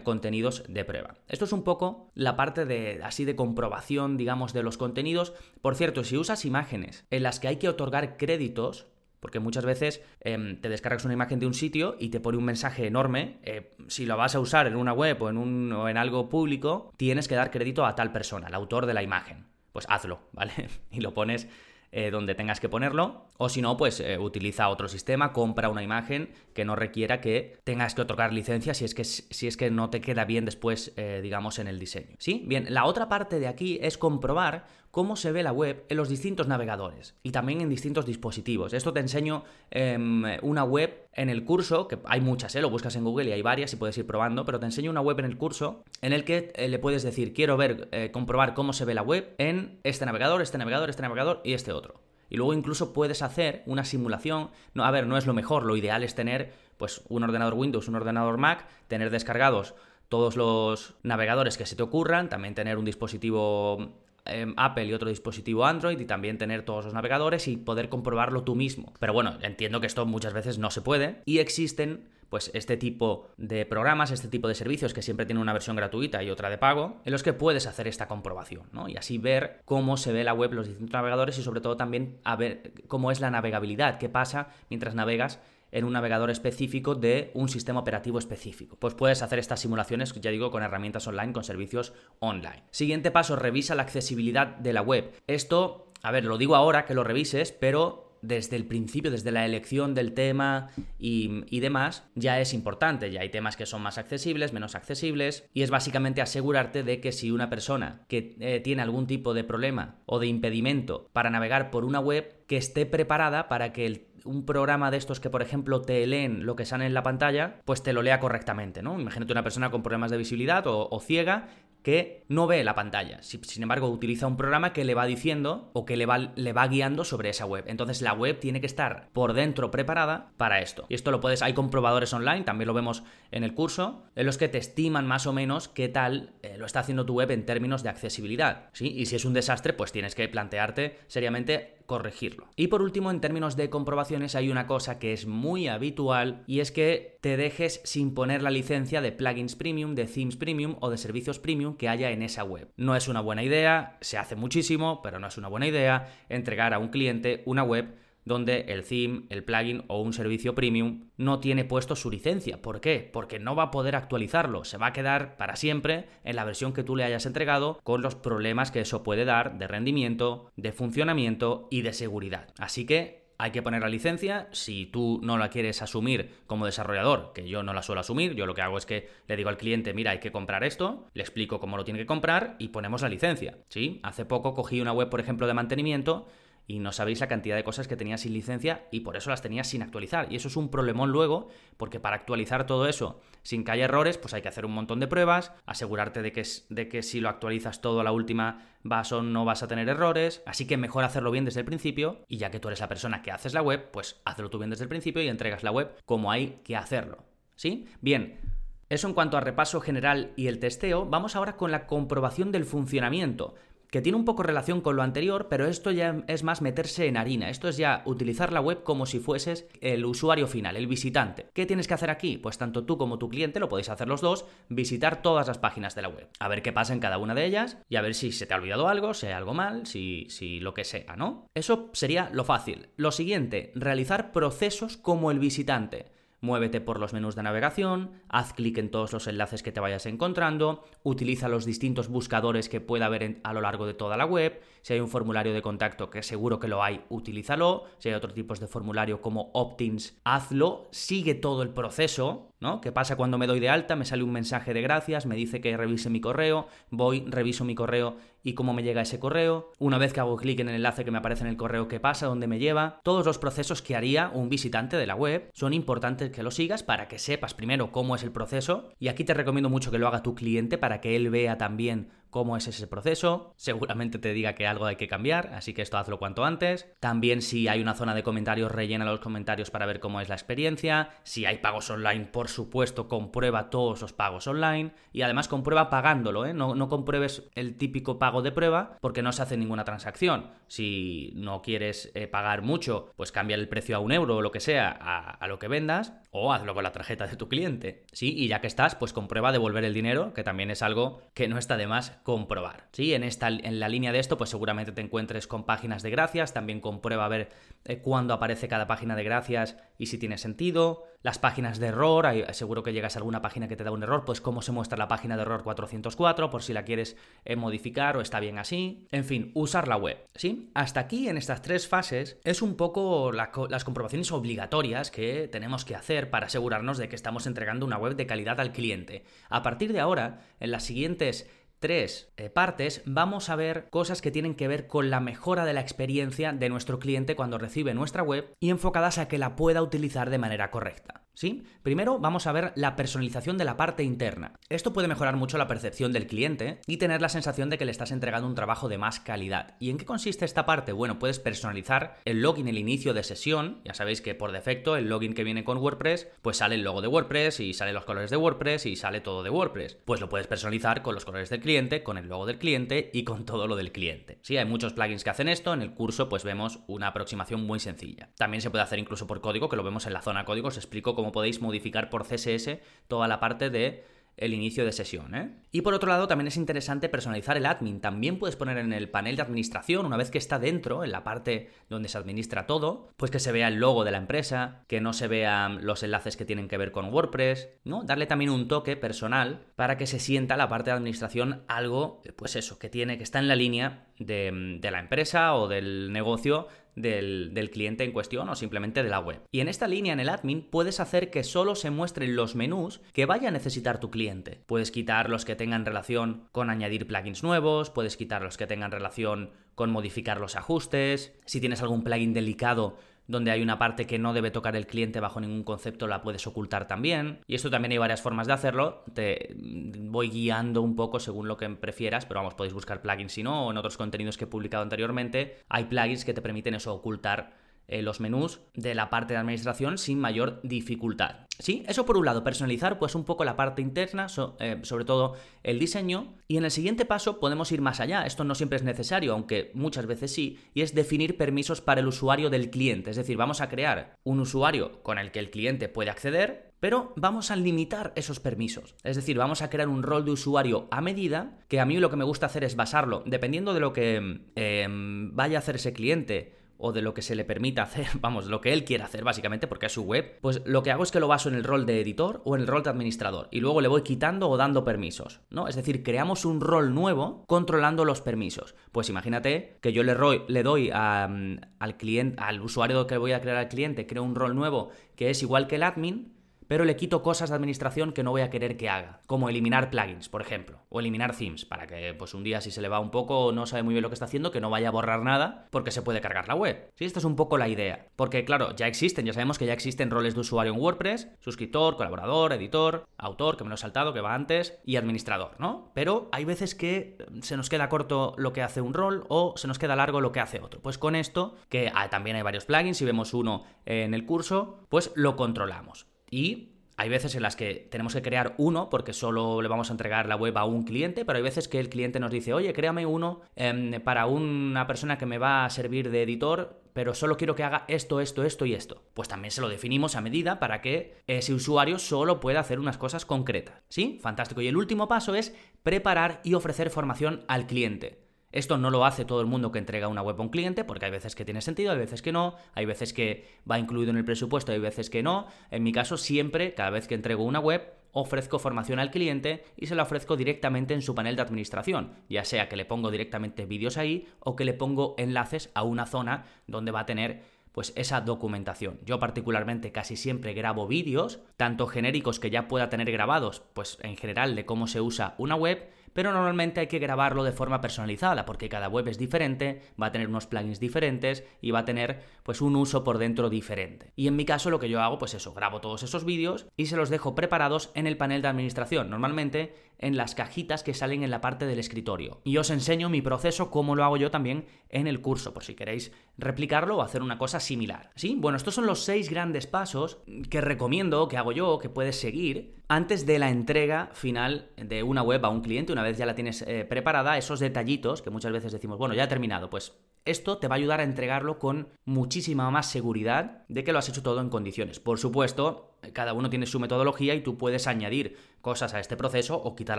contenidos 0.02 0.64
de 0.68 0.84
prueba. 0.84 1.14
Esto 1.28 1.44
es 1.44 1.52
un 1.52 1.64
poco 1.64 2.10
la 2.14 2.36
parte 2.36 2.64
de 2.64 3.00
así 3.02 3.24
de 3.24 3.36
comprobación, 3.36 4.16
digamos, 4.16 4.52
de 4.52 4.62
los 4.62 4.76
contenidos. 4.76 5.32
Por 5.62 5.74
cierto, 5.76 6.04
si 6.04 6.16
usas 6.16 6.44
imágenes 6.44 7.06
en 7.10 7.22
las 7.22 7.40
que 7.40 7.48
hay 7.48 7.56
que 7.56 7.68
otorgar 7.68 8.16
créditos, 8.16 8.86
porque 9.24 9.40
muchas 9.40 9.64
veces 9.64 10.02
em, 10.20 10.60
te 10.60 10.68
descargas 10.68 11.06
una 11.06 11.14
imagen 11.14 11.40
de 11.40 11.46
un 11.46 11.54
sitio 11.54 11.96
y 11.98 12.10
te 12.10 12.20
pone 12.20 12.36
un 12.36 12.44
mensaje 12.44 12.86
enorme. 12.86 13.38
Eh, 13.42 13.74
si 13.88 14.04
lo 14.04 14.18
vas 14.18 14.34
a 14.34 14.40
usar 14.40 14.66
en 14.66 14.76
una 14.76 14.92
web 14.92 15.22
o 15.22 15.30
en, 15.30 15.38
un, 15.38 15.72
o 15.72 15.88
en 15.88 15.96
algo 15.96 16.28
público, 16.28 16.92
tienes 16.98 17.26
que 17.26 17.34
dar 17.34 17.50
crédito 17.50 17.86
a 17.86 17.94
tal 17.94 18.12
persona, 18.12 18.48
al 18.48 18.54
autor 18.54 18.84
de 18.84 18.92
la 18.92 19.02
imagen. 19.02 19.46
Pues 19.72 19.86
hazlo, 19.88 20.20
¿vale? 20.32 20.52
y 20.90 21.00
lo 21.00 21.14
pones 21.14 21.48
eh, 21.96 22.10
donde 22.10 22.34
tengas 22.34 22.58
que 22.58 22.68
ponerlo, 22.68 23.28
o 23.36 23.48
si 23.48 23.62
no, 23.62 23.76
pues 23.76 24.00
eh, 24.00 24.18
utiliza 24.18 24.68
otro 24.68 24.88
sistema, 24.88 25.32
compra 25.32 25.68
una 25.68 25.84
imagen 25.84 26.30
que 26.52 26.64
no 26.64 26.74
requiera 26.74 27.20
que 27.20 27.56
tengas 27.62 27.94
que 27.94 28.02
otorgar 28.02 28.32
licencia 28.32 28.74
si 28.74 28.84
es 28.84 28.96
que, 28.96 29.04
si 29.04 29.46
es 29.46 29.56
que 29.56 29.70
no 29.70 29.90
te 29.90 30.00
queda 30.00 30.24
bien 30.24 30.44
después, 30.44 30.92
eh, 30.96 31.20
digamos, 31.22 31.60
en 31.60 31.68
el 31.68 31.78
diseño. 31.78 32.16
¿Sí? 32.18 32.42
Bien, 32.48 32.66
la 32.68 32.86
otra 32.86 33.08
parte 33.08 33.38
de 33.38 33.46
aquí 33.46 33.78
es 33.80 33.96
comprobar 33.96 34.66
cómo 34.94 35.16
se 35.16 35.32
ve 35.32 35.42
la 35.42 35.50
web 35.50 35.84
en 35.88 35.96
los 35.96 36.08
distintos 36.08 36.46
navegadores 36.46 37.16
y 37.24 37.32
también 37.32 37.60
en 37.60 37.68
distintos 37.68 38.06
dispositivos. 38.06 38.72
Esto 38.72 38.92
te 38.92 39.00
enseño 39.00 39.42
em, 39.72 40.22
una 40.42 40.62
web 40.62 41.08
en 41.14 41.30
el 41.30 41.44
curso, 41.44 41.88
que 41.88 41.98
hay 42.04 42.20
muchas, 42.20 42.54
¿eh? 42.54 42.60
lo 42.60 42.70
buscas 42.70 42.94
en 42.94 43.02
Google 43.02 43.28
y 43.28 43.32
hay 43.32 43.42
varias 43.42 43.72
y 43.72 43.76
puedes 43.76 43.98
ir 43.98 44.06
probando, 44.06 44.44
pero 44.44 44.60
te 44.60 44.66
enseño 44.66 44.92
una 44.92 45.00
web 45.00 45.18
en 45.18 45.24
el 45.24 45.36
curso 45.36 45.82
en 46.00 46.12
el 46.12 46.22
que 46.22 46.52
eh, 46.54 46.68
le 46.68 46.78
puedes 46.78 47.02
decir, 47.02 47.34
quiero 47.34 47.56
ver, 47.56 47.88
eh, 47.90 48.12
comprobar 48.12 48.54
cómo 48.54 48.72
se 48.72 48.84
ve 48.84 48.94
la 48.94 49.02
web 49.02 49.34
en 49.38 49.80
este 49.82 50.06
navegador, 50.06 50.40
este 50.42 50.58
navegador, 50.58 50.88
este 50.88 51.02
navegador 51.02 51.40
y 51.42 51.54
este 51.54 51.72
otro. 51.72 52.00
Y 52.30 52.36
luego 52.36 52.54
incluso 52.54 52.92
puedes 52.92 53.20
hacer 53.22 53.64
una 53.66 53.84
simulación. 53.84 54.50
No, 54.74 54.84
a 54.84 54.92
ver, 54.92 55.08
no 55.08 55.16
es 55.16 55.26
lo 55.26 55.34
mejor, 55.34 55.64
lo 55.64 55.76
ideal 55.76 56.04
es 56.04 56.14
tener 56.14 56.52
pues 56.76 57.02
un 57.08 57.24
ordenador 57.24 57.54
Windows, 57.54 57.88
un 57.88 57.96
ordenador 57.96 58.38
Mac, 58.38 58.68
tener 58.86 59.10
descargados 59.10 59.74
todos 60.08 60.36
los 60.36 60.94
navegadores 61.02 61.58
que 61.58 61.66
se 61.66 61.74
te 61.74 61.82
ocurran, 61.82 62.28
también 62.28 62.54
tener 62.54 62.78
un 62.78 62.84
dispositivo 62.84 64.03
Em, 64.26 64.54
Apple 64.56 64.86
y 64.86 64.94
otro 64.94 65.10
dispositivo 65.10 65.66
Android 65.66 66.00
y 66.00 66.06
también 66.06 66.38
tener 66.38 66.62
todos 66.62 66.86
los 66.86 66.94
navegadores 66.94 67.46
y 67.46 67.58
poder 67.58 67.90
comprobarlo 67.90 68.42
tú 68.42 68.54
mismo. 68.54 68.94
Pero 68.98 69.12
bueno, 69.12 69.36
entiendo 69.42 69.82
que 69.82 69.86
esto 69.86 70.06
muchas 70.06 70.32
veces 70.32 70.58
no 70.58 70.70
se 70.70 70.80
puede 70.80 71.20
y 71.26 71.40
existen 71.40 72.08
pues 72.30 72.50
este 72.54 72.78
tipo 72.78 73.28
de 73.36 73.66
programas, 73.66 74.10
este 74.10 74.28
tipo 74.28 74.48
de 74.48 74.54
servicios 74.54 74.94
que 74.94 75.02
siempre 75.02 75.26
tienen 75.26 75.42
una 75.42 75.52
versión 75.52 75.76
gratuita 75.76 76.22
y 76.22 76.30
otra 76.30 76.48
de 76.48 76.56
pago, 76.56 77.00
en 77.04 77.12
los 77.12 77.22
que 77.22 77.34
puedes 77.34 77.66
hacer 77.66 77.86
esta 77.86 78.08
comprobación, 78.08 78.64
¿no? 78.72 78.88
Y 78.88 78.96
así 78.96 79.18
ver 79.18 79.60
cómo 79.66 79.98
se 79.98 80.10
ve 80.10 80.24
la 80.24 80.32
web, 80.32 80.52
los 80.54 80.66
distintos 80.66 80.94
navegadores 80.94 81.38
y 81.38 81.42
sobre 81.42 81.60
todo 81.60 81.76
también 81.76 82.18
a 82.24 82.34
ver 82.34 82.72
cómo 82.88 83.12
es 83.12 83.20
la 83.20 83.30
navegabilidad, 83.30 83.98
qué 83.98 84.08
pasa 84.08 84.48
mientras 84.70 84.94
navegas 84.94 85.38
en 85.74 85.84
un 85.84 85.92
navegador 85.92 86.30
específico 86.30 86.94
de 86.94 87.30
un 87.34 87.48
sistema 87.48 87.80
operativo 87.80 88.18
específico. 88.18 88.76
Pues 88.78 88.94
puedes 88.94 89.22
hacer 89.22 89.40
estas 89.40 89.60
simulaciones, 89.60 90.12
ya 90.14 90.30
digo, 90.30 90.50
con 90.50 90.62
herramientas 90.62 91.06
online, 91.06 91.32
con 91.32 91.44
servicios 91.44 91.92
online. 92.20 92.62
Siguiente 92.70 93.10
paso, 93.10 93.36
revisa 93.36 93.74
la 93.74 93.82
accesibilidad 93.82 94.46
de 94.46 94.72
la 94.72 94.82
web. 94.82 95.12
Esto, 95.26 95.92
a 96.02 96.12
ver, 96.12 96.24
lo 96.24 96.38
digo 96.38 96.54
ahora 96.54 96.86
que 96.86 96.94
lo 96.94 97.02
revises, 97.02 97.50
pero 97.50 98.04
desde 98.22 98.56
el 98.56 98.66
principio, 98.66 99.10
desde 99.10 99.32
la 99.32 99.44
elección 99.44 99.94
del 99.94 100.14
tema 100.14 100.70
y, 100.98 101.60
demás, 101.60 102.04
ya 102.14 102.40
es 102.40 102.54
importante. 102.54 103.10
Ya 103.10 103.20
hay 103.20 103.28
temas 103.28 103.56
que 103.56 103.66
son 103.66 103.82
más 103.82 103.98
accesibles, 103.98 104.52
menos 104.52 104.76
accesibles, 104.76 105.44
y 105.52 105.62
es 105.62 105.70
básicamente 105.70 106.22
asegurarte 106.22 106.84
de 106.84 107.00
que 107.00 107.12
si 107.12 107.30
una 107.30 107.50
persona 107.50 108.04
que 108.08 108.36
eh, 108.40 108.60
tiene 108.60 108.82
algún 108.82 109.06
tipo 109.06 109.34
de 109.34 109.44
problema 109.44 109.96
o 110.06 110.20
de 110.20 110.28
impedimento 110.28 111.10
para 111.12 111.30
navegar 111.30 111.70
por 111.70 111.84
una 111.84 112.00
web, 112.00 112.44
que 112.46 112.56
esté 112.56 112.86
preparada 112.86 113.48
para 113.48 113.72
que 113.72 113.86
el 113.86 114.13
un 114.24 114.44
programa 114.44 114.90
de 114.90 114.96
estos 114.96 115.20
que, 115.20 115.30
por 115.30 115.42
ejemplo, 115.42 115.82
te 115.82 116.06
leen 116.06 116.46
lo 116.46 116.56
que 116.56 116.64
sale 116.64 116.86
en 116.86 116.94
la 116.94 117.02
pantalla, 117.02 117.60
pues 117.64 117.82
te 117.82 117.92
lo 117.92 118.02
lea 118.02 118.20
correctamente, 118.20 118.82
¿no? 118.82 118.98
Imagínate 118.98 119.32
una 119.32 119.42
persona 119.42 119.70
con 119.70 119.82
problemas 119.82 120.10
de 120.10 120.16
visibilidad 120.16 120.64
o, 120.66 121.00
ciega 121.00 121.48
que 121.82 122.24
no 122.28 122.46
ve 122.46 122.64
la 122.64 122.74
pantalla. 122.74 123.22
Sin 123.22 123.62
embargo, 123.62 123.90
utiliza 123.90 124.26
un 124.26 124.38
programa 124.38 124.72
que 124.72 124.86
le 124.86 124.94
va 124.94 125.04
diciendo 125.04 125.70
o 125.74 125.84
que 125.84 125.98
le 125.98 126.06
va, 126.06 126.16
le 126.34 126.52
va 126.54 126.66
guiando 126.66 127.04
sobre 127.04 127.28
esa 127.28 127.44
web. 127.44 127.64
Entonces 127.66 128.00
la 128.00 128.14
web 128.14 128.40
tiene 128.40 128.62
que 128.62 128.66
estar 128.66 129.10
por 129.12 129.34
dentro 129.34 129.70
preparada 129.70 130.32
para 130.38 130.60
esto. 130.60 130.86
Y 130.88 130.94
esto 130.94 131.10
lo 131.10 131.20
puedes, 131.20 131.42
hay 131.42 131.52
comprobadores 131.52 132.14
online, 132.14 132.44
también 132.44 132.68
lo 132.68 132.74
vemos 132.74 133.02
en 133.30 133.44
el 133.44 133.52
curso, 133.52 134.06
en 134.16 134.24
los 134.24 134.38
que 134.38 134.48
te 134.48 134.56
estiman 134.56 135.06
más 135.06 135.26
o 135.26 135.34
menos 135.34 135.68
qué 135.68 135.90
tal 135.90 136.32
eh, 136.42 136.56
lo 136.56 136.64
está 136.64 136.80
haciendo 136.80 137.04
tu 137.04 137.14
web 137.14 137.30
en 137.30 137.44
términos 137.44 137.82
de 137.82 137.90
accesibilidad. 137.90 138.70
¿sí? 138.72 138.90
Y 138.96 139.04
si 139.04 139.16
es 139.16 139.26
un 139.26 139.34
desastre, 139.34 139.74
pues 139.74 139.92
tienes 139.92 140.14
que 140.14 140.26
plantearte 140.26 141.00
seriamente 141.06 141.73
corregirlo. 141.86 142.48
Y 142.56 142.68
por 142.68 142.82
último, 142.82 143.10
en 143.10 143.20
términos 143.20 143.56
de 143.56 143.70
comprobaciones, 143.70 144.34
hay 144.34 144.50
una 144.50 144.66
cosa 144.66 144.98
que 144.98 145.12
es 145.12 145.26
muy 145.26 145.68
habitual 145.68 146.44
y 146.46 146.60
es 146.60 146.72
que 146.72 147.18
te 147.20 147.36
dejes 147.36 147.80
sin 147.84 148.14
poner 148.14 148.42
la 148.42 148.50
licencia 148.50 149.00
de 149.00 149.12
plugins 149.12 149.56
premium, 149.56 149.94
de 149.94 150.06
themes 150.06 150.36
premium 150.36 150.76
o 150.80 150.90
de 150.90 150.98
servicios 150.98 151.38
premium 151.38 151.76
que 151.76 151.88
haya 151.88 152.10
en 152.10 152.22
esa 152.22 152.44
web. 152.44 152.68
No 152.76 152.96
es 152.96 153.08
una 153.08 153.20
buena 153.20 153.42
idea, 153.42 153.98
se 154.00 154.18
hace 154.18 154.36
muchísimo, 154.36 155.00
pero 155.02 155.18
no 155.18 155.26
es 155.26 155.36
una 155.38 155.48
buena 155.48 155.66
idea 155.66 156.12
entregar 156.28 156.74
a 156.74 156.78
un 156.78 156.88
cliente 156.88 157.42
una 157.46 157.62
web 157.62 157.94
donde 158.24 158.66
el 158.68 158.84
theme, 158.84 159.24
el 159.30 159.44
plugin 159.44 159.84
o 159.88 160.00
un 160.00 160.12
servicio 160.12 160.54
premium 160.54 161.10
no 161.16 161.40
tiene 161.40 161.64
puesto 161.64 161.96
su 161.96 162.10
licencia. 162.10 162.62
¿Por 162.62 162.80
qué? 162.80 163.08
Porque 163.12 163.38
no 163.38 163.54
va 163.54 163.64
a 163.64 163.70
poder 163.70 163.96
actualizarlo, 163.96 164.64
se 164.64 164.78
va 164.78 164.88
a 164.88 164.92
quedar 164.92 165.36
para 165.36 165.56
siempre 165.56 166.06
en 166.24 166.36
la 166.36 166.44
versión 166.44 166.72
que 166.72 166.84
tú 166.84 166.96
le 166.96 167.04
hayas 167.04 167.26
entregado 167.26 167.80
con 167.82 168.02
los 168.02 168.14
problemas 168.14 168.70
que 168.70 168.80
eso 168.80 169.02
puede 169.02 169.24
dar 169.24 169.58
de 169.58 169.68
rendimiento, 169.68 170.50
de 170.56 170.72
funcionamiento 170.72 171.68
y 171.70 171.82
de 171.82 171.92
seguridad. 171.92 172.48
Así 172.58 172.86
que 172.86 173.24
hay 173.38 173.50
que 173.50 173.62
poner 173.62 173.82
la 173.82 173.88
licencia. 173.88 174.48
Si 174.52 174.86
tú 174.86 175.20
no 175.22 175.38
la 175.38 175.50
quieres 175.50 175.82
asumir 175.82 176.30
como 176.46 176.66
desarrollador, 176.66 177.32
que 177.34 177.48
yo 177.48 177.62
no 177.62 177.72
la 177.72 177.82
suelo 177.82 178.00
asumir, 178.00 178.34
yo 178.34 178.46
lo 178.46 178.54
que 178.54 178.62
hago 178.62 178.78
es 178.78 178.86
que 178.86 179.08
le 179.26 179.36
digo 179.36 179.48
al 179.48 179.56
cliente, 179.56 179.94
mira, 179.94 180.12
hay 180.12 180.20
que 180.20 180.32
comprar 180.32 180.64
esto, 180.64 181.06
le 181.14 181.22
explico 181.22 181.60
cómo 181.60 181.76
lo 181.76 181.84
tiene 181.84 182.00
que 182.00 182.06
comprar 182.06 182.56
y 182.58 182.68
ponemos 182.68 183.02
la 183.02 183.08
licencia. 183.08 183.58
¿sí? 183.68 184.00
Hace 184.02 184.24
poco 184.24 184.54
cogí 184.54 184.80
una 184.80 184.92
web, 184.92 185.10
por 185.10 185.20
ejemplo, 185.20 185.46
de 185.46 185.54
mantenimiento 185.54 186.26
y 186.66 186.78
no 186.78 186.92
sabéis 186.92 187.20
la 187.20 187.28
cantidad 187.28 187.56
de 187.56 187.64
cosas 187.64 187.88
que 187.88 187.96
tenía 187.96 188.16
sin 188.16 188.32
licencia 188.32 188.86
y 188.90 189.00
por 189.00 189.16
eso 189.16 189.30
las 189.30 189.42
tenía 189.42 189.64
sin 189.64 189.82
actualizar. 189.82 190.32
Y 190.32 190.36
eso 190.36 190.48
es 190.48 190.56
un 190.56 190.70
problemón 190.70 191.10
luego, 191.10 191.48
porque 191.76 192.00
para 192.00 192.16
actualizar 192.16 192.66
todo 192.66 192.86
eso 192.88 193.20
sin 193.42 193.64
que 193.64 193.72
haya 193.72 193.84
errores, 193.84 194.16
pues 194.16 194.32
hay 194.34 194.42
que 194.42 194.48
hacer 194.48 194.64
un 194.64 194.72
montón 194.72 195.00
de 195.00 195.06
pruebas, 195.06 195.52
asegurarte 195.66 196.22
de 196.22 196.32
que, 196.32 196.42
de 196.70 196.88
que 196.88 197.02
si 197.02 197.20
lo 197.20 197.28
actualizas 197.28 197.80
todo 197.80 198.00
a 198.00 198.04
la 198.04 198.12
última 198.12 198.66
vas 198.82 199.12
no 199.12 199.44
vas 199.44 199.62
a 199.62 199.68
tener 199.68 199.88
errores. 199.88 200.42
Así 200.46 200.66
que 200.66 200.76
mejor 200.76 201.04
hacerlo 201.04 201.30
bien 201.30 201.44
desde 201.44 201.60
el 201.60 201.66
principio 201.66 202.24
y 202.28 202.38
ya 202.38 202.50
que 202.50 202.60
tú 202.60 202.68
eres 202.68 202.80
la 202.80 202.88
persona 202.88 203.22
que 203.22 203.30
haces 203.30 203.54
la 203.54 203.62
web, 203.62 203.90
pues 203.90 204.20
hazlo 204.24 204.50
tú 204.50 204.58
bien 204.58 204.70
desde 204.70 204.84
el 204.84 204.88
principio 204.88 205.22
y 205.22 205.28
entregas 205.28 205.62
la 205.62 205.70
web 205.70 205.94
como 206.04 206.30
hay 206.30 206.60
que 206.64 206.76
hacerlo. 206.76 207.24
¿Sí? 207.56 207.86
Bien, 208.00 208.40
eso 208.88 209.08
en 209.08 209.14
cuanto 209.14 209.36
a 209.36 209.40
repaso 209.40 209.80
general 209.80 210.32
y 210.36 210.48
el 210.48 210.58
testeo, 210.58 211.06
vamos 211.06 211.36
ahora 211.36 211.56
con 211.56 211.70
la 211.70 211.86
comprobación 211.86 212.52
del 212.52 212.64
funcionamiento 212.64 213.54
que 213.94 214.02
tiene 214.02 214.18
un 214.18 214.24
poco 214.24 214.42
relación 214.42 214.80
con 214.80 214.96
lo 214.96 215.04
anterior, 215.04 215.46
pero 215.48 215.68
esto 215.68 215.92
ya 215.92 216.24
es 216.26 216.42
más 216.42 216.62
meterse 216.62 217.06
en 217.06 217.16
harina. 217.16 217.48
Esto 217.48 217.68
es 217.68 217.76
ya 217.76 218.02
utilizar 218.06 218.52
la 218.52 218.60
web 218.60 218.82
como 218.82 219.06
si 219.06 219.20
fueses 219.20 219.68
el 219.80 220.04
usuario 220.04 220.48
final, 220.48 220.76
el 220.76 220.88
visitante. 220.88 221.46
¿Qué 221.52 221.64
tienes 221.64 221.86
que 221.86 221.94
hacer 221.94 222.10
aquí? 222.10 222.36
Pues 222.36 222.58
tanto 222.58 222.84
tú 222.84 222.98
como 222.98 223.20
tu 223.20 223.28
cliente, 223.28 223.60
lo 223.60 223.68
podéis 223.68 223.90
hacer 223.90 224.08
los 224.08 224.20
dos, 224.20 224.46
visitar 224.68 225.22
todas 225.22 225.46
las 225.46 225.58
páginas 225.58 225.94
de 225.94 226.02
la 226.02 226.08
web. 226.08 226.26
A 226.40 226.48
ver 226.48 226.60
qué 226.60 226.72
pasa 226.72 226.92
en 226.92 226.98
cada 226.98 227.18
una 227.18 227.36
de 227.36 227.44
ellas 227.44 227.78
y 227.88 227.94
a 227.94 228.02
ver 228.02 228.16
si 228.16 228.32
se 228.32 228.46
te 228.46 228.54
ha 228.54 228.56
olvidado 228.56 228.88
algo, 228.88 229.14
si 229.14 229.26
hay 229.26 229.32
algo 229.34 229.54
mal, 229.54 229.86
si, 229.86 230.26
si 230.28 230.58
lo 230.58 230.74
que 230.74 230.82
sea, 230.82 231.14
¿no? 231.14 231.46
Eso 231.54 231.90
sería 231.92 232.30
lo 232.32 232.42
fácil. 232.42 232.88
Lo 232.96 233.12
siguiente, 233.12 233.70
realizar 233.76 234.32
procesos 234.32 234.96
como 234.96 235.30
el 235.30 235.38
visitante. 235.38 236.06
Muévete 236.44 236.82
por 236.82 237.00
los 237.00 237.14
menús 237.14 237.36
de 237.36 237.42
navegación, 237.42 238.20
haz 238.28 238.52
clic 238.52 238.76
en 238.76 238.90
todos 238.90 239.14
los 239.14 239.26
enlaces 239.28 239.62
que 239.62 239.72
te 239.72 239.80
vayas 239.80 240.04
encontrando, 240.04 240.84
utiliza 241.02 241.48
los 241.48 241.64
distintos 241.64 242.08
buscadores 242.08 242.68
que 242.68 242.82
pueda 242.82 243.06
haber 243.06 243.40
a 243.42 243.54
lo 243.54 243.62
largo 243.62 243.86
de 243.86 243.94
toda 243.94 244.18
la 244.18 244.26
web, 244.26 244.60
si 244.82 244.92
hay 244.92 245.00
un 245.00 245.08
formulario 245.08 245.54
de 245.54 245.62
contacto 245.62 246.10
que 246.10 246.22
seguro 246.22 246.58
que 246.60 246.68
lo 246.68 246.82
hay, 246.82 247.02
utilízalo, 247.08 247.84
si 247.96 248.10
hay 248.10 248.14
otros 248.14 248.34
tipos 248.34 248.60
de 248.60 248.66
formulario 248.66 249.22
como 249.22 249.52
opt-ins, 249.54 250.20
hazlo, 250.22 250.86
sigue 250.90 251.34
todo 251.34 251.62
el 251.62 251.70
proceso, 251.70 252.50
¿Qué 252.80 252.92
pasa 252.92 253.16
cuando 253.16 253.36
me 253.36 253.46
doy 253.46 253.60
de 253.60 253.68
alta? 253.68 253.94
Me 253.94 254.06
sale 254.06 254.22
un 254.22 254.32
mensaje 254.32 254.72
de 254.72 254.80
gracias, 254.80 255.26
me 255.26 255.36
dice 255.36 255.60
que 255.60 255.76
revise 255.76 256.08
mi 256.08 256.20
correo, 256.20 256.66
voy, 256.90 257.22
reviso 257.26 257.64
mi 257.64 257.74
correo 257.74 258.16
y 258.42 258.54
cómo 258.54 258.72
me 258.72 258.82
llega 258.82 259.02
ese 259.02 259.18
correo. 259.18 259.70
Una 259.78 259.98
vez 259.98 260.14
que 260.14 260.20
hago 260.20 260.36
clic 260.36 260.60
en 260.60 260.70
el 260.70 260.76
enlace 260.76 261.04
que 261.04 261.10
me 261.10 261.18
aparece 261.18 261.42
en 261.42 261.50
el 261.50 261.58
correo, 261.58 261.88
¿qué 261.88 262.00
pasa? 262.00 262.26
¿Dónde 262.26 262.46
me 262.46 262.58
lleva? 262.58 263.00
Todos 263.02 263.26
los 263.26 263.38
procesos 263.38 263.82
que 263.82 263.96
haría 263.96 264.30
un 264.32 264.48
visitante 264.48 264.96
de 264.96 265.06
la 265.06 265.14
web 265.14 265.50
son 265.52 265.74
importantes 265.74 266.30
que 266.30 266.42
lo 266.42 266.50
sigas 266.50 266.82
para 266.82 267.06
que 267.06 267.18
sepas 267.18 267.52
primero 267.52 267.92
cómo 267.92 268.16
es 268.16 268.22
el 268.22 268.32
proceso 268.32 268.90
y 268.98 269.08
aquí 269.08 269.24
te 269.24 269.34
recomiendo 269.34 269.68
mucho 269.68 269.90
que 269.90 269.98
lo 269.98 270.08
haga 270.08 270.22
tu 270.22 270.34
cliente 270.34 270.78
para 270.78 271.02
que 271.02 271.16
él 271.16 271.28
vea 271.28 271.58
también 271.58 272.08
cómo 272.34 272.56
es 272.56 272.66
ese 272.66 272.88
proceso, 272.88 273.52
seguramente 273.54 274.18
te 274.18 274.32
diga 274.32 274.56
que 274.56 274.66
algo 274.66 274.86
hay 274.86 274.96
que 274.96 275.06
cambiar, 275.06 275.52
así 275.54 275.72
que 275.72 275.82
esto 275.82 275.98
hazlo 275.98 276.18
cuanto 276.18 276.44
antes. 276.44 276.92
También 276.98 277.42
si 277.42 277.68
hay 277.68 277.80
una 277.80 277.94
zona 277.94 278.12
de 278.12 278.24
comentarios, 278.24 278.72
rellena 278.72 279.04
los 279.04 279.20
comentarios 279.20 279.70
para 279.70 279.86
ver 279.86 280.00
cómo 280.00 280.20
es 280.20 280.28
la 280.28 280.34
experiencia. 280.34 281.10
Si 281.22 281.46
hay 281.46 281.58
pagos 281.58 281.90
online, 281.90 282.24
por 282.24 282.48
supuesto, 282.48 283.06
comprueba 283.06 283.70
todos 283.70 284.02
los 284.02 284.12
pagos 284.12 284.48
online 284.48 284.90
y 285.12 285.22
además 285.22 285.46
comprueba 285.46 285.90
pagándolo, 285.90 286.44
¿eh? 286.44 286.54
no, 286.54 286.74
no 286.74 286.88
compruebes 286.88 287.44
el 287.54 287.76
típico 287.76 288.18
pago 288.18 288.42
de 288.42 288.50
prueba 288.50 288.98
porque 289.00 289.22
no 289.22 289.30
se 289.30 289.42
hace 289.42 289.56
ninguna 289.56 289.84
transacción. 289.84 290.50
Si 290.66 291.30
no 291.36 291.62
quieres 291.62 292.10
eh, 292.16 292.26
pagar 292.26 292.62
mucho, 292.62 293.12
pues 293.14 293.30
cambia 293.30 293.54
el 293.54 293.68
precio 293.68 293.94
a 293.94 294.00
un 294.00 294.10
euro 294.10 294.38
o 294.38 294.42
lo 294.42 294.50
que 294.50 294.58
sea 294.58 294.90
a, 294.90 295.30
a 295.30 295.46
lo 295.46 295.60
que 295.60 295.68
vendas 295.68 296.14
o 296.32 296.52
hazlo 296.52 296.74
con 296.74 296.82
la 296.82 296.90
tarjeta 296.90 297.28
de 297.28 297.36
tu 297.36 297.48
cliente. 297.48 298.02
Sí, 298.10 298.34
y 298.36 298.48
ya 298.48 298.60
que 298.60 298.66
estás, 298.66 298.96
pues 298.96 299.12
comprueba 299.12 299.52
devolver 299.52 299.84
el 299.84 299.94
dinero, 299.94 300.34
que 300.34 300.42
también 300.42 300.72
es 300.72 300.82
algo 300.82 301.22
que 301.32 301.46
no 301.46 301.58
está 301.58 301.76
de 301.76 301.86
más 301.86 302.18
comprobar. 302.24 302.88
Sí, 302.92 303.12
en, 303.12 303.22
esta, 303.22 303.48
en 303.48 303.78
la 303.78 303.88
línea 303.90 304.10
de 304.10 304.18
esto, 304.18 304.38
pues 304.38 304.48
seguramente 304.48 304.92
te 304.92 305.02
encuentres 305.02 305.46
con 305.46 305.64
páginas 305.64 306.02
de 306.02 306.10
gracias, 306.10 306.54
también 306.54 306.80
comprueba 306.80 307.26
a 307.26 307.28
ver 307.28 307.50
eh, 307.84 307.98
cuándo 307.98 308.32
aparece 308.32 308.66
cada 308.66 308.86
página 308.86 309.14
de 309.14 309.24
gracias 309.24 309.76
y 309.98 310.06
si 310.06 310.16
tiene 310.16 310.38
sentido. 310.38 311.04
Las 311.22 311.38
páginas 311.38 311.78
de 311.78 311.88
error, 311.88 312.26
seguro 312.52 312.82
que 312.82 312.94
llegas 312.94 313.16
a 313.16 313.18
alguna 313.18 313.42
página 313.42 313.68
que 313.68 313.76
te 313.76 313.84
da 313.84 313.90
un 313.90 314.02
error, 314.02 314.24
pues 314.24 314.40
cómo 314.40 314.62
se 314.62 314.72
muestra 314.72 314.96
la 314.96 315.08
página 315.08 315.36
de 315.36 315.42
error 315.42 315.62
404, 315.62 316.50
por 316.50 316.62
si 316.62 316.72
la 316.72 316.84
quieres 316.84 317.16
eh, 317.44 317.56
modificar 317.56 318.16
o 318.16 318.22
está 318.22 318.40
bien 318.40 318.58
así. 318.58 319.06
En 319.10 319.24
fin, 319.26 319.50
usar 319.54 319.86
la 319.86 319.96
web. 319.98 320.16
¿Sí? 320.34 320.70
Hasta 320.74 321.00
aquí, 321.00 321.28
en 321.28 321.36
estas 321.36 321.60
tres 321.60 321.86
fases, 321.88 322.38
es 322.44 322.62
un 322.62 322.76
poco 322.76 323.32
las 323.32 323.84
comprobaciones 323.84 324.32
obligatorias 324.32 325.10
que 325.10 325.46
tenemos 325.48 325.84
que 325.84 325.94
hacer 325.94 326.30
para 326.30 326.46
asegurarnos 326.46 326.96
de 326.96 327.10
que 327.10 327.16
estamos 327.16 327.46
entregando 327.46 327.84
una 327.84 327.98
web 327.98 328.16
de 328.16 328.26
calidad 328.26 328.60
al 328.60 328.72
cliente. 328.72 329.24
A 329.50 329.62
partir 329.62 329.92
de 329.92 330.00
ahora, 330.00 330.40
en 330.60 330.70
las 330.70 330.84
siguientes 330.84 331.50
tres 331.84 332.32
eh, 332.38 332.48
partes 332.48 333.02
vamos 333.04 333.50
a 333.50 333.56
ver 333.56 333.90
cosas 333.90 334.22
que 334.22 334.30
tienen 334.30 334.54
que 334.54 334.68
ver 334.68 334.86
con 334.86 335.10
la 335.10 335.20
mejora 335.20 335.66
de 335.66 335.74
la 335.74 335.82
experiencia 335.82 336.54
de 336.54 336.70
nuestro 336.70 336.98
cliente 336.98 337.36
cuando 337.36 337.58
recibe 337.58 337.92
nuestra 337.92 338.22
web 338.22 338.54
y 338.58 338.70
enfocadas 338.70 339.18
a 339.18 339.28
que 339.28 339.36
la 339.36 339.54
pueda 339.54 339.82
utilizar 339.82 340.30
de 340.30 340.38
manera 340.38 340.70
correcta. 340.70 341.23
¿Sí? 341.34 341.64
Primero 341.82 342.18
vamos 342.18 342.46
a 342.46 342.52
ver 342.52 342.72
la 342.76 342.96
personalización 342.96 343.58
de 343.58 343.64
la 343.64 343.76
parte 343.76 344.04
interna. 344.04 344.54
Esto 344.68 344.92
puede 344.92 345.08
mejorar 345.08 345.36
mucho 345.36 345.58
la 345.58 345.66
percepción 345.66 346.12
del 346.12 346.26
cliente 346.26 346.80
y 346.86 346.96
tener 346.96 347.20
la 347.20 347.28
sensación 347.28 347.70
de 347.70 347.76
que 347.76 347.84
le 347.84 347.90
estás 347.90 348.12
entregando 348.12 348.46
un 348.46 348.54
trabajo 348.54 348.88
de 348.88 348.98
más 348.98 349.20
calidad. 349.20 349.76
¿Y 349.80 349.90
en 349.90 349.98
qué 349.98 350.04
consiste 350.04 350.44
esta 350.44 350.64
parte? 350.64 350.92
Bueno, 350.92 351.18
puedes 351.18 351.40
personalizar 351.40 352.18
el 352.24 352.40
login, 352.40 352.68
el 352.68 352.78
inicio 352.78 353.14
de 353.14 353.24
sesión. 353.24 353.80
Ya 353.84 353.94
sabéis 353.94 354.20
que 354.20 354.34
por 354.34 354.52
defecto 354.52 354.96
el 354.96 355.08
login 355.08 355.34
que 355.34 355.44
viene 355.44 355.64
con 355.64 355.78
WordPress, 355.78 356.28
pues 356.40 356.58
sale 356.58 356.76
el 356.76 356.82
logo 356.82 357.02
de 357.02 357.08
WordPress 357.08 357.60
y 357.60 357.74
sale 357.74 357.92
los 357.92 358.04
colores 358.04 358.30
de 358.30 358.36
WordPress 358.36 358.86
y 358.86 358.96
sale 358.96 359.20
todo 359.20 359.42
de 359.42 359.50
WordPress. 359.50 359.96
Pues 360.04 360.20
lo 360.20 360.28
puedes 360.28 360.46
personalizar 360.46 361.02
con 361.02 361.14
los 361.14 361.24
colores 361.24 361.50
del 361.50 361.60
cliente, 361.60 362.02
con 362.02 362.16
el 362.16 362.28
logo 362.28 362.46
del 362.46 362.58
cliente 362.58 363.10
y 363.12 363.24
con 363.24 363.44
todo 363.44 363.66
lo 363.66 363.76
del 363.76 363.92
cliente. 363.92 364.38
Sí, 364.42 364.56
hay 364.56 364.64
muchos 364.64 364.92
plugins 364.92 365.24
que 365.24 365.30
hacen 365.30 365.48
esto. 365.48 365.74
En 365.74 365.82
el 365.82 365.94
curso 365.94 366.28
pues 366.28 366.44
vemos 366.44 366.80
una 366.86 367.08
aproximación 367.08 367.64
muy 367.64 367.80
sencilla. 367.80 368.30
También 368.36 368.60
se 368.60 368.70
puede 368.70 368.84
hacer 368.84 368.98
incluso 368.98 369.26
por 369.26 369.40
código, 369.40 369.68
que 369.68 369.76
lo 369.76 369.82
vemos 369.82 370.06
en 370.06 370.12
la 370.12 370.22
zona 370.22 370.44
código. 370.44 370.68
Os 370.68 370.76
explico 370.76 371.14
cómo 371.14 371.23
cómo 371.24 371.32
podéis 371.32 371.62
modificar 371.62 372.10
por 372.10 372.26
CSS 372.26 372.80
toda 373.08 373.28
la 373.28 373.40
parte 373.40 373.70
de 373.70 374.04
el 374.36 374.52
inicio 374.52 374.84
de 374.84 374.92
sesión. 374.92 375.34
¿eh? 375.34 375.54
Y 375.70 375.82
por 375.82 375.94
otro 375.94 376.08
lado, 376.08 376.26
también 376.26 376.48
es 376.48 376.56
interesante 376.56 377.08
personalizar 377.08 377.56
el 377.56 377.66
admin. 377.66 378.00
También 378.00 378.38
puedes 378.38 378.56
poner 378.56 378.78
en 378.78 378.92
el 378.92 379.08
panel 379.08 379.36
de 379.36 379.42
administración, 379.42 380.04
una 380.04 380.16
vez 380.16 380.30
que 380.30 380.38
está 380.38 380.58
dentro, 380.58 381.04
en 381.04 381.12
la 381.12 381.24
parte 381.24 381.70
donde 381.88 382.08
se 382.08 382.18
administra 382.18 382.66
todo, 382.66 383.08
pues 383.16 383.30
que 383.30 383.38
se 383.38 383.52
vea 383.52 383.68
el 383.68 383.76
logo 383.76 384.04
de 384.04 384.10
la 384.10 384.18
empresa, 384.18 384.84
que 384.88 385.00
no 385.00 385.12
se 385.12 385.28
vean 385.28 385.86
los 385.86 386.02
enlaces 386.02 386.36
que 386.36 386.44
tienen 386.44 386.68
que 386.68 386.76
ver 386.76 386.90
con 386.92 387.12
WordPress, 387.12 387.68
¿no? 387.84 388.02
Darle 388.02 388.26
también 388.26 388.50
un 388.50 388.68
toque 388.68 388.96
personal 388.96 389.64
para 389.76 389.96
que 389.96 390.06
se 390.06 390.18
sienta 390.18 390.56
la 390.56 390.68
parte 390.68 390.90
de 390.90 390.96
administración 390.96 391.62
algo, 391.68 392.20
pues 392.36 392.56
eso, 392.56 392.78
que 392.78 392.90
tiene, 392.90 393.16
que 393.16 393.24
está 393.24 393.38
en 393.38 393.48
la 393.48 393.56
línea 393.56 394.08
de, 394.18 394.78
de 394.80 394.90
la 394.90 394.98
empresa 394.98 395.54
o 395.54 395.68
del 395.68 396.12
negocio 396.12 396.66
del, 396.94 397.70
cliente 397.72 398.04
en 398.04 398.12
cuestión 398.12 398.48
o 398.48 398.54
simplemente 398.54 399.02
de 399.02 399.08
la 399.08 399.18
web. 399.18 399.40
Y 399.50 399.60
en 399.60 399.68
esta 399.68 399.88
línea 399.88 400.12
en 400.12 400.20
el 400.20 400.28
admin 400.28 400.62
puedes 400.62 401.00
hacer 401.00 401.30
que 401.30 401.44
solo 401.44 401.74
se 401.74 401.90
muestren 401.90 402.36
los 402.36 402.54
menús 402.54 403.00
que 403.12 403.26
vaya 403.26 403.48
a 403.48 403.52
necesitar 403.52 404.00
tu 404.00 404.10
cliente. 404.10 404.62
Puedes 404.66 404.90
quitar 404.90 405.30
los 405.30 405.44
que 405.44 405.56
tengan 405.56 405.86
relación 405.86 406.48
con 406.52 406.70
añadir 406.70 407.06
plugins 407.06 407.42
nuevos, 407.42 407.90
puedes 407.90 408.16
quitar 408.16 408.42
los 408.42 408.56
que 408.56 408.66
tengan 408.66 408.92
relación 408.92 409.50
con 409.74 409.90
modificar 409.90 410.38
los 410.38 410.56
ajustes, 410.56 411.32
si 411.46 411.60
tienes 411.60 411.82
algún 411.82 412.04
plugin 412.04 412.32
delicado 412.32 412.96
donde 413.26 413.50
hay 413.50 413.62
una 413.62 413.78
parte 413.78 414.06
que 414.06 414.18
no 414.18 414.32
debe 414.32 414.50
tocar 414.50 414.76
el 414.76 414.86
cliente 414.86 415.20
bajo 415.20 415.40
ningún 415.40 415.64
concepto, 415.64 416.06
la 416.06 416.22
puedes 416.22 416.46
ocultar 416.46 416.86
también. 416.86 417.40
Y 417.46 417.54
esto 417.54 417.70
también 417.70 417.92
hay 417.92 417.98
varias 417.98 418.22
formas 418.22 418.46
de 418.46 418.52
hacerlo. 418.52 419.04
Te 419.14 419.54
voy 419.56 420.28
guiando 420.30 420.82
un 420.82 420.94
poco 420.96 421.20
según 421.20 421.48
lo 421.48 421.56
que 421.56 421.68
prefieras, 421.70 422.26
pero 422.26 422.40
vamos, 422.40 422.54
podéis 422.54 422.74
buscar 422.74 423.00
plugins 423.00 423.32
si 423.32 423.42
no, 423.42 423.66
o 423.66 423.70
en 423.70 423.78
otros 423.78 423.96
contenidos 423.96 424.36
que 424.36 424.44
he 424.44 424.48
publicado 424.48 424.82
anteriormente. 424.82 425.58
Hay 425.68 425.84
plugins 425.84 426.24
que 426.24 426.34
te 426.34 426.42
permiten 426.42 426.74
eso, 426.74 426.94
ocultar 426.94 427.63
eh, 427.88 428.02
los 428.02 428.20
menús 428.20 428.60
de 428.74 428.94
la 428.94 429.10
parte 429.10 429.34
de 429.34 429.40
administración 429.40 429.98
sin 429.98 430.18
mayor 430.18 430.60
dificultad. 430.62 431.46
Sí, 431.58 431.84
eso 431.86 432.04
por 432.04 432.16
un 432.16 432.24
lado, 432.24 432.42
personalizar 432.42 432.98
pues 432.98 433.14
un 433.14 433.24
poco 433.24 433.44
la 433.44 433.56
parte 433.56 433.80
interna, 433.82 434.26
eh, 434.58 434.80
sobre 434.82 435.04
todo 435.04 435.36
el 435.62 435.78
diseño, 435.78 436.34
y 436.48 436.56
en 436.56 436.64
el 436.64 436.70
siguiente 436.70 437.04
paso 437.04 437.38
podemos 437.38 437.70
ir 437.70 437.80
más 437.80 438.00
allá, 438.00 438.26
esto 438.26 438.42
no 438.42 438.54
siempre 438.54 438.76
es 438.76 438.82
necesario, 438.82 439.32
aunque 439.32 439.70
muchas 439.74 440.06
veces 440.06 440.32
sí, 440.32 440.58
y 440.74 440.82
es 440.82 440.94
definir 440.94 441.36
permisos 441.36 441.80
para 441.80 442.00
el 442.00 442.08
usuario 442.08 442.50
del 442.50 442.70
cliente, 442.70 443.10
es 443.10 443.16
decir, 443.16 443.36
vamos 443.36 443.60
a 443.60 443.68
crear 443.68 444.16
un 444.24 444.40
usuario 444.40 445.02
con 445.02 445.18
el 445.18 445.30
que 445.30 445.38
el 445.38 445.50
cliente 445.50 445.88
puede 445.88 446.10
acceder, 446.10 446.74
pero 446.80 447.14
vamos 447.16 447.50
a 447.50 447.56
limitar 447.56 448.12
esos 448.14 448.40
permisos. 448.40 448.94
Es 449.04 449.16
decir, 449.16 449.38
vamos 449.38 449.62
a 449.62 449.70
crear 449.70 449.88
un 449.88 450.02
rol 450.02 450.26
de 450.26 450.32
usuario 450.32 450.86
a 450.90 451.00
medida, 451.00 451.58
que 451.68 451.80
a 451.80 451.86
mí 451.86 451.96
lo 451.96 452.10
que 452.10 452.16
me 452.16 452.24
gusta 452.24 452.44
hacer 452.44 452.62
es 452.62 452.76
basarlo, 452.76 453.22
dependiendo 453.24 453.72
de 453.72 453.80
lo 453.80 453.94
que 453.94 454.42
em, 454.54 455.34
vaya 455.34 455.56
a 455.56 455.60
hacer 455.60 455.76
ese 455.76 455.94
cliente, 455.94 456.63
o 456.84 456.92
de 456.92 457.00
lo 457.00 457.14
que 457.14 457.22
se 457.22 457.34
le 457.34 457.44
permita 457.44 457.82
hacer, 457.82 458.06
vamos, 458.20 458.46
lo 458.46 458.60
que 458.60 458.72
él 458.74 458.84
quiera 458.84 459.06
hacer 459.06 459.24
básicamente 459.24 459.66
porque 459.66 459.86
es 459.86 459.92
su 459.92 460.02
web, 460.02 460.38
pues 460.42 460.60
lo 460.66 460.82
que 460.82 460.90
hago 460.90 461.02
es 461.02 461.10
que 461.10 461.18
lo 461.18 461.28
baso 461.28 461.48
en 461.48 461.54
el 461.54 461.64
rol 461.64 461.86
de 461.86 462.00
editor 462.00 462.42
o 462.44 462.54
en 462.54 462.60
el 462.60 462.66
rol 462.66 462.82
de 462.82 462.90
administrador 462.90 463.48
y 463.50 463.60
luego 463.60 463.80
le 463.80 463.88
voy 463.88 464.02
quitando 464.02 464.50
o 464.50 464.56
dando 464.58 464.84
permisos, 464.84 465.40
¿no? 465.48 465.66
Es 465.66 465.76
decir, 465.76 466.02
creamos 466.02 466.44
un 466.44 466.60
rol 466.60 466.94
nuevo 466.94 467.44
controlando 467.46 468.04
los 468.04 468.20
permisos. 468.20 468.74
Pues 468.92 469.08
imagínate 469.08 469.78
que 469.80 469.92
yo 469.94 470.02
le, 470.02 470.62
doy 470.62 470.90
al 470.92 471.96
cliente, 471.96 472.42
al 472.42 472.60
usuario 472.60 473.06
que 473.06 473.16
voy 473.16 473.32
a 473.32 473.40
crear 473.40 473.56
al 473.56 473.68
cliente, 473.68 474.06
creo 474.06 474.22
un 474.22 474.34
rol 474.34 474.54
nuevo 474.54 474.90
que 475.16 475.30
es 475.30 475.42
igual 475.42 475.66
que 475.66 475.76
el 475.76 475.84
admin, 475.84 476.34
pero 476.68 476.84
le 476.84 476.96
quito 476.96 477.22
cosas 477.22 477.50
de 477.50 477.56
administración 477.56 478.12
que 478.12 478.22
no 478.22 478.30
voy 478.30 478.42
a 478.42 478.50
querer 478.50 478.76
que 478.76 478.88
haga, 478.88 479.20
como 479.26 479.48
eliminar 479.48 479.90
plugins, 479.90 480.28
por 480.28 480.42
ejemplo, 480.42 480.80
o 480.88 481.00
eliminar 481.00 481.36
themes, 481.36 481.64
para 481.64 481.86
que 481.86 482.14
pues 482.14 482.34
un 482.34 482.44
día 482.44 482.60
si 482.60 482.70
se 482.70 482.80
le 482.80 482.88
va 482.88 483.00
un 483.00 483.10
poco 483.10 483.52
no 483.52 483.66
sabe 483.66 483.82
muy 483.82 483.94
bien 483.94 484.02
lo 484.02 484.10
que 484.10 484.14
está 484.14 484.26
haciendo, 484.26 484.50
que 484.50 484.60
no 484.60 484.70
vaya 484.70 484.88
a 484.88 484.92
borrar 484.92 485.22
nada 485.22 485.66
porque 485.70 485.90
se 485.90 486.02
puede 486.02 486.20
cargar 486.20 486.48
la 486.48 486.54
web. 486.54 486.90
Sí, 486.94 487.04
esta 487.04 487.18
es 487.18 487.24
un 487.24 487.36
poco 487.36 487.58
la 487.58 487.68
idea, 487.68 488.06
porque 488.16 488.44
claro, 488.44 488.74
ya 488.74 488.86
existen, 488.86 489.26
ya 489.26 489.32
sabemos 489.32 489.58
que 489.58 489.66
ya 489.66 489.72
existen 489.72 490.10
roles 490.10 490.34
de 490.34 490.40
usuario 490.40 490.72
en 490.72 490.80
WordPress, 490.80 491.28
suscriptor, 491.40 491.96
colaborador, 491.96 492.52
editor, 492.52 493.06
autor, 493.18 493.56
que 493.56 493.64
me 493.64 493.68
lo 493.68 493.74
he 493.74 493.78
saltado, 493.78 494.12
que 494.12 494.20
va 494.20 494.34
antes, 494.34 494.78
y 494.84 494.96
administrador, 494.96 495.52
¿no? 495.58 495.90
Pero 495.94 496.28
hay 496.32 496.44
veces 496.44 496.74
que 496.74 497.18
se 497.42 497.56
nos 497.56 497.68
queda 497.68 497.88
corto 497.88 498.34
lo 498.38 498.52
que 498.52 498.62
hace 498.62 498.80
un 498.80 498.94
rol 498.94 499.24
o 499.28 499.54
se 499.56 499.68
nos 499.68 499.78
queda 499.78 499.96
largo 499.96 500.20
lo 500.20 500.32
que 500.32 500.40
hace 500.40 500.60
otro. 500.60 500.80
Pues 500.80 500.98
con 500.98 501.14
esto, 501.14 501.56
que 501.68 501.90
ah, 501.94 502.10
también 502.10 502.36
hay 502.36 502.42
varios 502.42 502.64
plugins, 502.64 502.96
si 502.96 503.04
vemos 503.04 503.34
uno 503.34 503.64
en 503.84 504.14
el 504.14 504.24
curso, 504.26 504.86
pues 504.88 505.12
lo 505.14 505.36
controlamos. 505.36 506.06
Y 506.34 506.72
hay 506.96 507.08
veces 507.08 507.36
en 507.36 507.42
las 507.42 507.54
que 507.54 507.86
tenemos 507.92 508.12
que 508.12 508.20
crear 508.20 508.56
uno 508.58 508.90
porque 508.90 509.12
solo 509.12 509.62
le 509.62 509.68
vamos 509.68 509.90
a 509.90 509.92
entregar 509.92 510.26
la 510.26 510.34
web 510.34 510.58
a 510.58 510.64
un 510.64 510.82
cliente, 510.82 511.24
pero 511.24 511.36
hay 511.36 511.44
veces 511.44 511.68
que 511.68 511.78
el 511.78 511.88
cliente 511.88 512.18
nos 512.18 512.32
dice, 512.32 512.52
oye, 512.52 512.72
créame 512.72 513.06
uno 513.06 513.42
em, 513.54 514.00
para 514.02 514.26
una 514.26 514.84
persona 514.88 515.16
que 515.16 515.26
me 515.26 515.38
va 515.38 515.64
a 515.64 515.70
servir 515.70 516.10
de 516.10 516.24
editor, 516.24 516.82
pero 516.92 517.14
solo 517.14 517.36
quiero 517.36 517.54
que 517.54 517.62
haga 517.62 517.84
esto, 517.86 518.18
esto, 518.18 518.42
esto 518.42 518.66
y 518.66 518.74
esto. 518.74 519.04
Pues 519.14 519.28
también 519.28 519.52
se 519.52 519.60
lo 519.60 519.68
definimos 519.68 520.16
a 520.16 520.22
medida 520.22 520.58
para 520.58 520.80
que 520.80 521.22
ese 521.28 521.54
usuario 521.54 522.00
solo 522.00 522.40
pueda 522.40 522.58
hacer 522.58 522.80
unas 522.80 522.98
cosas 522.98 523.24
concretas. 523.24 523.76
¿Sí? 523.88 524.18
Fantástico. 524.20 524.60
Y 524.60 524.66
el 524.66 524.76
último 524.76 525.06
paso 525.06 525.36
es 525.36 525.54
preparar 525.84 526.40
y 526.42 526.54
ofrecer 526.54 526.90
formación 526.90 527.44
al 527.46 527.68
cliente. 527.68 528.23
Esto 528.54 528.78
no 528.78 528.90
lo 528.90 529.04
hace 529.04 529.24
todo 529.24 529.40
el 529.40 529.48
mundo 529.48 529.72
que 529.72 529.80
entrega 529.80 530.06
una 530.06 530.22
web 530.22 530.36
a 530.38 530.42
un 530.42 530.48
cliente, 530.48 530.84
porque 530.84 531.06
hay 531.06 531.10
veces 531.10 531.34
que 531.34 531.44
tiene 531.44 531.60
sentido, 531.60 531.90
hay 531.90 531.98
veces 531.98 532.22
que 532.22 532.30
no, 532.30 532.54
hay 532.74 532.86
veces 532.86 533.12
que 533.12 533.48
va 533.68 533.80
incluido 533.80 534.12
en 534.12 534.16
el 534.16 534.24
presupuesto, 534.24 534.70
hay 534.70 534.78
veces 534.78 535.10
que 535.10 535.24
no. 535.24 535.48
En 535.72 535.82
mi 535.82 535.90
caso, 535.90 536.16
siempre, 536.16 536.72
cada 536.72 536.90
vez 536.90 537.08
que 537.08 537.16
entrego 537.16 537.42
una 537.42 537.58
web, 537.58 537.82
ofrezco 538.12 538.60
formación 538.60 539.00
al 539.00 539.10
cliente 539.10 539.64
y 539.76 539.86
se 539.86 539.96
la 539.96 540.04
ofrezco 540.04 540.36
directamente 540.36 540.94
en 540.94 541.02
su 541.02 541.16
panel 541.16 541.34
de 541.34 541.42
administración, 541.42 542.12
ya 542.28 542.44
sea 542.44 542.68
que 542.68 542.76
le 542.76 542.84
pongo 542.84 543.10
directamente 543.10 543.66
vídeos 543.66 543.96
ahí 543.96 544.28
o 544.38 544.54
que 544.54 544.64
le 544.64 544.72
pongo 544.72 545.16
enlaces 545.18 545.72
a 545.74 545.82
una 545.82 546.06
zona 546.06 546.46
donde 546.68 546.92
va 546.92 547.00
a 547.00 547.06
tener 547.06 547.42
pues 547.72 547.92
esa 547.96 548.20
documentación. 548.20 549.00
Yo 549.04 549.18
particularmente 549.18 549.90
casi 549.90 550.14
siempre 550.14 550.54
grabo 550.54 550.86
vídeos, 550.86 551.40
tanto 551.56 551.88
genéricos 551.88 552.38
que 552.38 552.50
ya 552.50 552.68
pueda 552.68 552.88
tener 552.88 553.10
grabados, 553.10 553.64
pues 553.72 553.98
en 554.02 554.16
general 554.16 554.54
de 554.54 554.64
cómo 554.64 554.86
se 554.86 555.00
usa 555.00 555.34
una 555.38 555.56
web, 555.56 555.90
pero 556.14 556.32
normalmente 556.32 556.80
hay 556.80 556.86
que 556.86 556.98
grabarlo 556.98 557.44
de 557.44 557.52
forma 557.52 557.82
personalizada, 557.82 558.46
porque 558.46 558.70
cada 558.70 558.88
web 558.88 559.08
es 559.08 559.18
diferente, 559.18 559.82
va 560.00 560.06
a 560.06 560.12
tener 560.12 560.28
unos 560.28 560.46
plugins 560.46 560.80
diferentes 560.80 561.44
y 561.60 561.70
va 561.70 561.80
a 561.80 561.84
tener 561.84 562.22
pues 562.42 562.62
un 562.62 562.76
uso 562.76 563.04
por 563.04 563.18
dentro 563.18 563.50
diferente. 563.50 564.12
Y 564.16 564.28
en 564.28 564.36
mi 564.36 564.46
caso 564.46 564.70
lo 564.70 564.80
que 564.80 564.88
yo 564.88 565.02
hago, 565.02 565.18
pues 565.18 565.34
eso, 565.34 565.52
grabo 565.52 565.80
todos 565.80 566.02
esos 566.02 566.24
vídeos 566.24 566.66
y 566.76 566.86
se 566.86 566.96
los 566.96 567.10
dejo 567.10 567.34
preparados 567.34 567.90
en 567.94 568.06
el 568.06 568.16
panel 568.16 568.40
de 568.40 568.48
administración, 568.48 569.10
normalmente 569.10 569.74
en 569.98 570.16
las 570.16 570.34
cajitas 570.34 570.82
que 570.82 570.94
salen 570.94 571.22
en 571.22 571.30
la 571.30 571.40
parte 571.40 571.66
del 571.66 571.78
escritorio. 571.78 572.40
Y 572.44 572.56
os 572.58 572.70
enseño 572.70 573.08
mi 573.08 573.22
proceso, 573.22 573.70
cómo 573.70 573.96
lo 573.96 574.04
hago 574.04 574.16
yo 574.16 574.30
también 574.30 574.66
en 574.88 575.06
el 575.06 575.20
curso, 575.20 575.54
por 575.54 575.64
si 575.64 575.74
queréis 575.74 576.12
replicarlo 576.36 576.96
o 576.96 577.02
hacer 577.02 577.22
una 577.22 577.38
cosa 577.38 577.60
similar. 577.60 578.10
¿Sí? 578.14 578.36
Bueno, 578.38 578.56
estos 578.56 578.74
son 578.74 578.86
los 578.86 579.00
seis 579.00 579.30
grandes 579.30 579.66
pasos 579.66 580.18
que 580.50 580.60
recomiendo, 580.60 581.28
que 581.28 581.36
hago 581.36 581.52
yo, 581.52 581.78
que 581.78 581.88
puedes 581.88 582.16
seguir 582.16 582.74
antes 582.88 583.26
de 583.26 583.38
la 583.38 583.50
entrega 583.50 584.10
final 584.12 584.70
de 584.76 585.02
una 585.02 585.22
web 585.22 585.44
a 585.44 585.48
un 585.48 585.60
cliente, 585.62 585.92
una 585.92 586.02
vez 586.02 586.18
ya 586.18 586.26
la 586.26 586.34
tienes 586.34 586.62
eh, 586.62 586.84
preparada, 586.84 587.38
esos 587.38 587.60
detallitos 587.60 588.22
que 588.22 588.30
muchas 588.30 588.52
veces 588.52 588.72
decimos, 588.72 588.98
bueno, 588.98 589.14
ya 589.14 589.24
he 589.24 589.28
terminado, 589.28 589.70
pues 589.70 589.94
esto 590.24 590.58
te 590.58 590.68
va 590.68 590.76
a 590.76 590.78
ayudar 590.78 591.00
a 591.00 591.04
entregarlo 591.04 591.58
con 591.58 591.88
muchísima 592.04 592.70
más 592.70 592.90
seguridad 592.90 593.64
de 593.68 593.84
que 593.84 593.92
lo 593.92 593.98
has 593.98 594.08
hecho 594.08 594.22
todo 594.22 594.40
en 594.40 594.48
condiciones. 594.48 594.98
Por 594.98 595.18
supuesto, 595.18 595.98
cada 596.12 596.32
uno 596.32 596.48
tiene 596.48 596.66
su 596.66 596.80
metodología 596.80 597.34
y 597.34 597.42
tú 597.42 597.58
puedes 597.58 597.86
añadir 597.86 598.36
cosas 598.62 598.94
a 598.94 599.00
este 599.00 599.16
proceso 599.16 599.56
o 599.56 599.76
quitar 599.76 599.98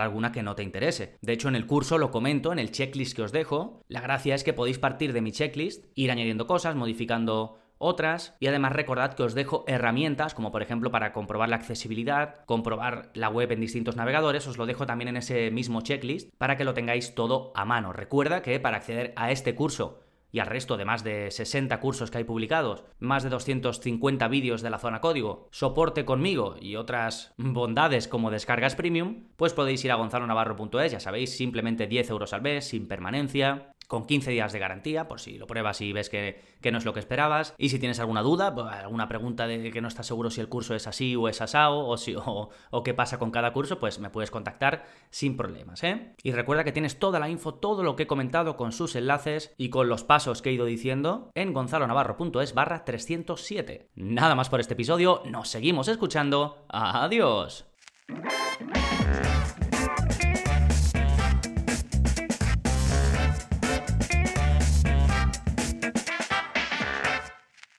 alguna 0.00 0.32
que 0.32 0.42
no 0.42 0.56
te 0.56 0.64
interese. 0.64 1.16
De 1.20 1.32
hecho, 1.32 1.48
en 1.48 1.54
el 1.54 1.66
curso 1.66 1.98
lo 1.98 2.10
comento, 2.10 2.52
en 2.52 2.58
el 2.58 2.72
checklist 2.72 3.14
que 3.14 3.22
os 3.22 3.32
dejo. 3.32 3.82
La 3.88 4.00
gracia 4.00 4.34
es 4.34 4.42
que 4.42 4.52
podéis 4.52 4.78
partir 4.78 5.12
de 5.12 5.20
mi 5.20 5.30
checklist, 5.30 5.84
ir 5.94 6.10
añadiendo 6.10 6.48
cosas, 6.48 6.74
modificando 6.74 7.58
otras 7.78 8.36
y 8.40 8.46
además 8.46 8.72
recordad 8.72 9.14
que 9.14 9.22
os 9.22 9.34
dejo 9.34 9.64
herramientas 9.66 10.34
como 10.34 10.52
por 10.52 10.62
ejemplo 10.62 10.90
para 10.90 11.12
comprobar 11.12 11.48
la 11.48 11.56
accesibilidad, 11.56 12.44
comprobar 12.46 13.10
la 13.14 13.28
web 13.28 13.52
en 13.52 13.60
distintos 13.60 13.96
navegadores, 13.96 14.46
os 14.46 14.58
lo 14.58 14.66
dejo 14.66 14.86
también 14.86 15.08
en 15.08 15.16
ese 15.16 15.50
mismo 15.50 15.80
checklist 15.80 16.30
para 16.38 16.56
que 16.56 16.64
lo 16.64 16.74
tengáis 16.74 17.14
todo 17.14 17.52
a 17.54 17.64
mano. 17.64 17.92
Recuerda 17.92 18.42
que 18.42 18.60
para 18.60 18.78
acceder 18.78 19.12
a 19.16 19.30
este 19.30 19.54
curso 19.54 20.00
y 20.36 20.38
al 20.38 20.48
resto 20.48 20.76
de 20.76 20.84
más 20.84 21.02
de 21.02 21.30
60 21.30 21.80
cursos 21.80 22.10
que 22.10 22.18
hay 22.18 22.24
publicados, 22.24 22.84
más 22.98 23.22
de 23.22 23.30
250 23.30 24.28
vídeos 24.28 24.60
de 24.60 24.68
la 24.68 24.78
zona 24.78 25.00
código, 25.00 25.48
soporte 25.50 26.04
conmigo 26.04 26.56
y 26.60 26.76
otras 26.76 27.32
bondades 27.38 28.06
como 28.06 28.30
descargas 28.30 28.74
premium, 28.74 29.28
pues 29.36 29.54
podéis 29.54 29.82
ir 29.86 29.92
a 29.92 29.96
gonzalonavarro.es, 29.96 30.92
ya 30.92 31.00
sabéis, 31.00 31.34
simplemente 31.34 31.86
10 31.86 32.10
euros 32.10 32.34
al 32.34 32.42
mes, 32.42 32.68
sin 32.68 32.86
permanencia, 32.86 33.72
con 33.86 34.06
15 34.06 34.30
días 34.30 34.52
de 34.52 34.58
garantía, 34.58 35.08
por 35.08 35.20
si 35.20 35.38
lo 35.38 35.46
pruebas 35.46 35.80
y 35.80 35.92
ves 35.92 36.10
que, 36.10 36.42
no 36.70 36.78
es 36.78 36.84
lo 36.84 36.92
que 36.92 37.00
esperabas. 37.00 37.54
Y 37.58 37.68
si 37.68 37.78
tienes 37.78 38.00
alguna 38.00 38.22
duda, 38.22 38.54
pues, 38.54 38.66
alguna 38.66 39.08
pregunta 39.08 39.46
de 39.46 39.70
que 39.70 39.80
no 39.80 39.88
estás 39.88 40.06
seguro 40.06 40.30
si 40.30 40.40
el 40.40 40.48
curso 40.48 40.74
es 40.74 40.86
así 40.86 41.14
o 41.16 41.28
es 41.28 41.40
asao, 41.40 41.86
o, 41.86 41.96
si, 41.96 42.14
o, 42.24 42.50
qué 42.84 42.94
pasa 42.94 43.18
con 43.18 43.30
cada 43.30 43.52
curso, 43.52 43.78
pues 43.78 43.98
me 43.98 44.10
puedes 44.10 44.30
contactar 44.30 44.84
sin 45.10 45.36
problemas, 45.36 45.82
¿eh? 45.84 46.14
Y 46.22 46.32
recuerda 46.32 46.64
que 46.64 46.72
tienes 46.72 46.98
toda 46.98 47.20
la 47.20 47.28
info, 47.28 47.54
todo 47.54 47.82
lo 47.82 47.96
que 47.96 48.04
he 48.04 48.06
comentado 48.06 48.56
con 48.56 48.72
sus 48.72 48.96
enlaces 48.96 49.54
y 49.56 49.70
con 49.70 49.88
los 49.88 50.04
pasos 50.04 50.42
que 50.42 50.50
he 50.50 50.52
ido 50.52 50.66
diciendo 50.66 51.30
en 51.34 51.52
gonzalonavarro.es 51.52 52.54
barra 52.54 52.84
307. 52.84 53.90
Nada 53.94 54.34
más 54.34 54.48
por 54.48 54.60
este 54.60 54.74
episodio, 54.74 55.22
nos 55.26 55.48
seguimos 55.48 55.88
escuchando. 55.88 56.64
Adiós. 56.68 57.66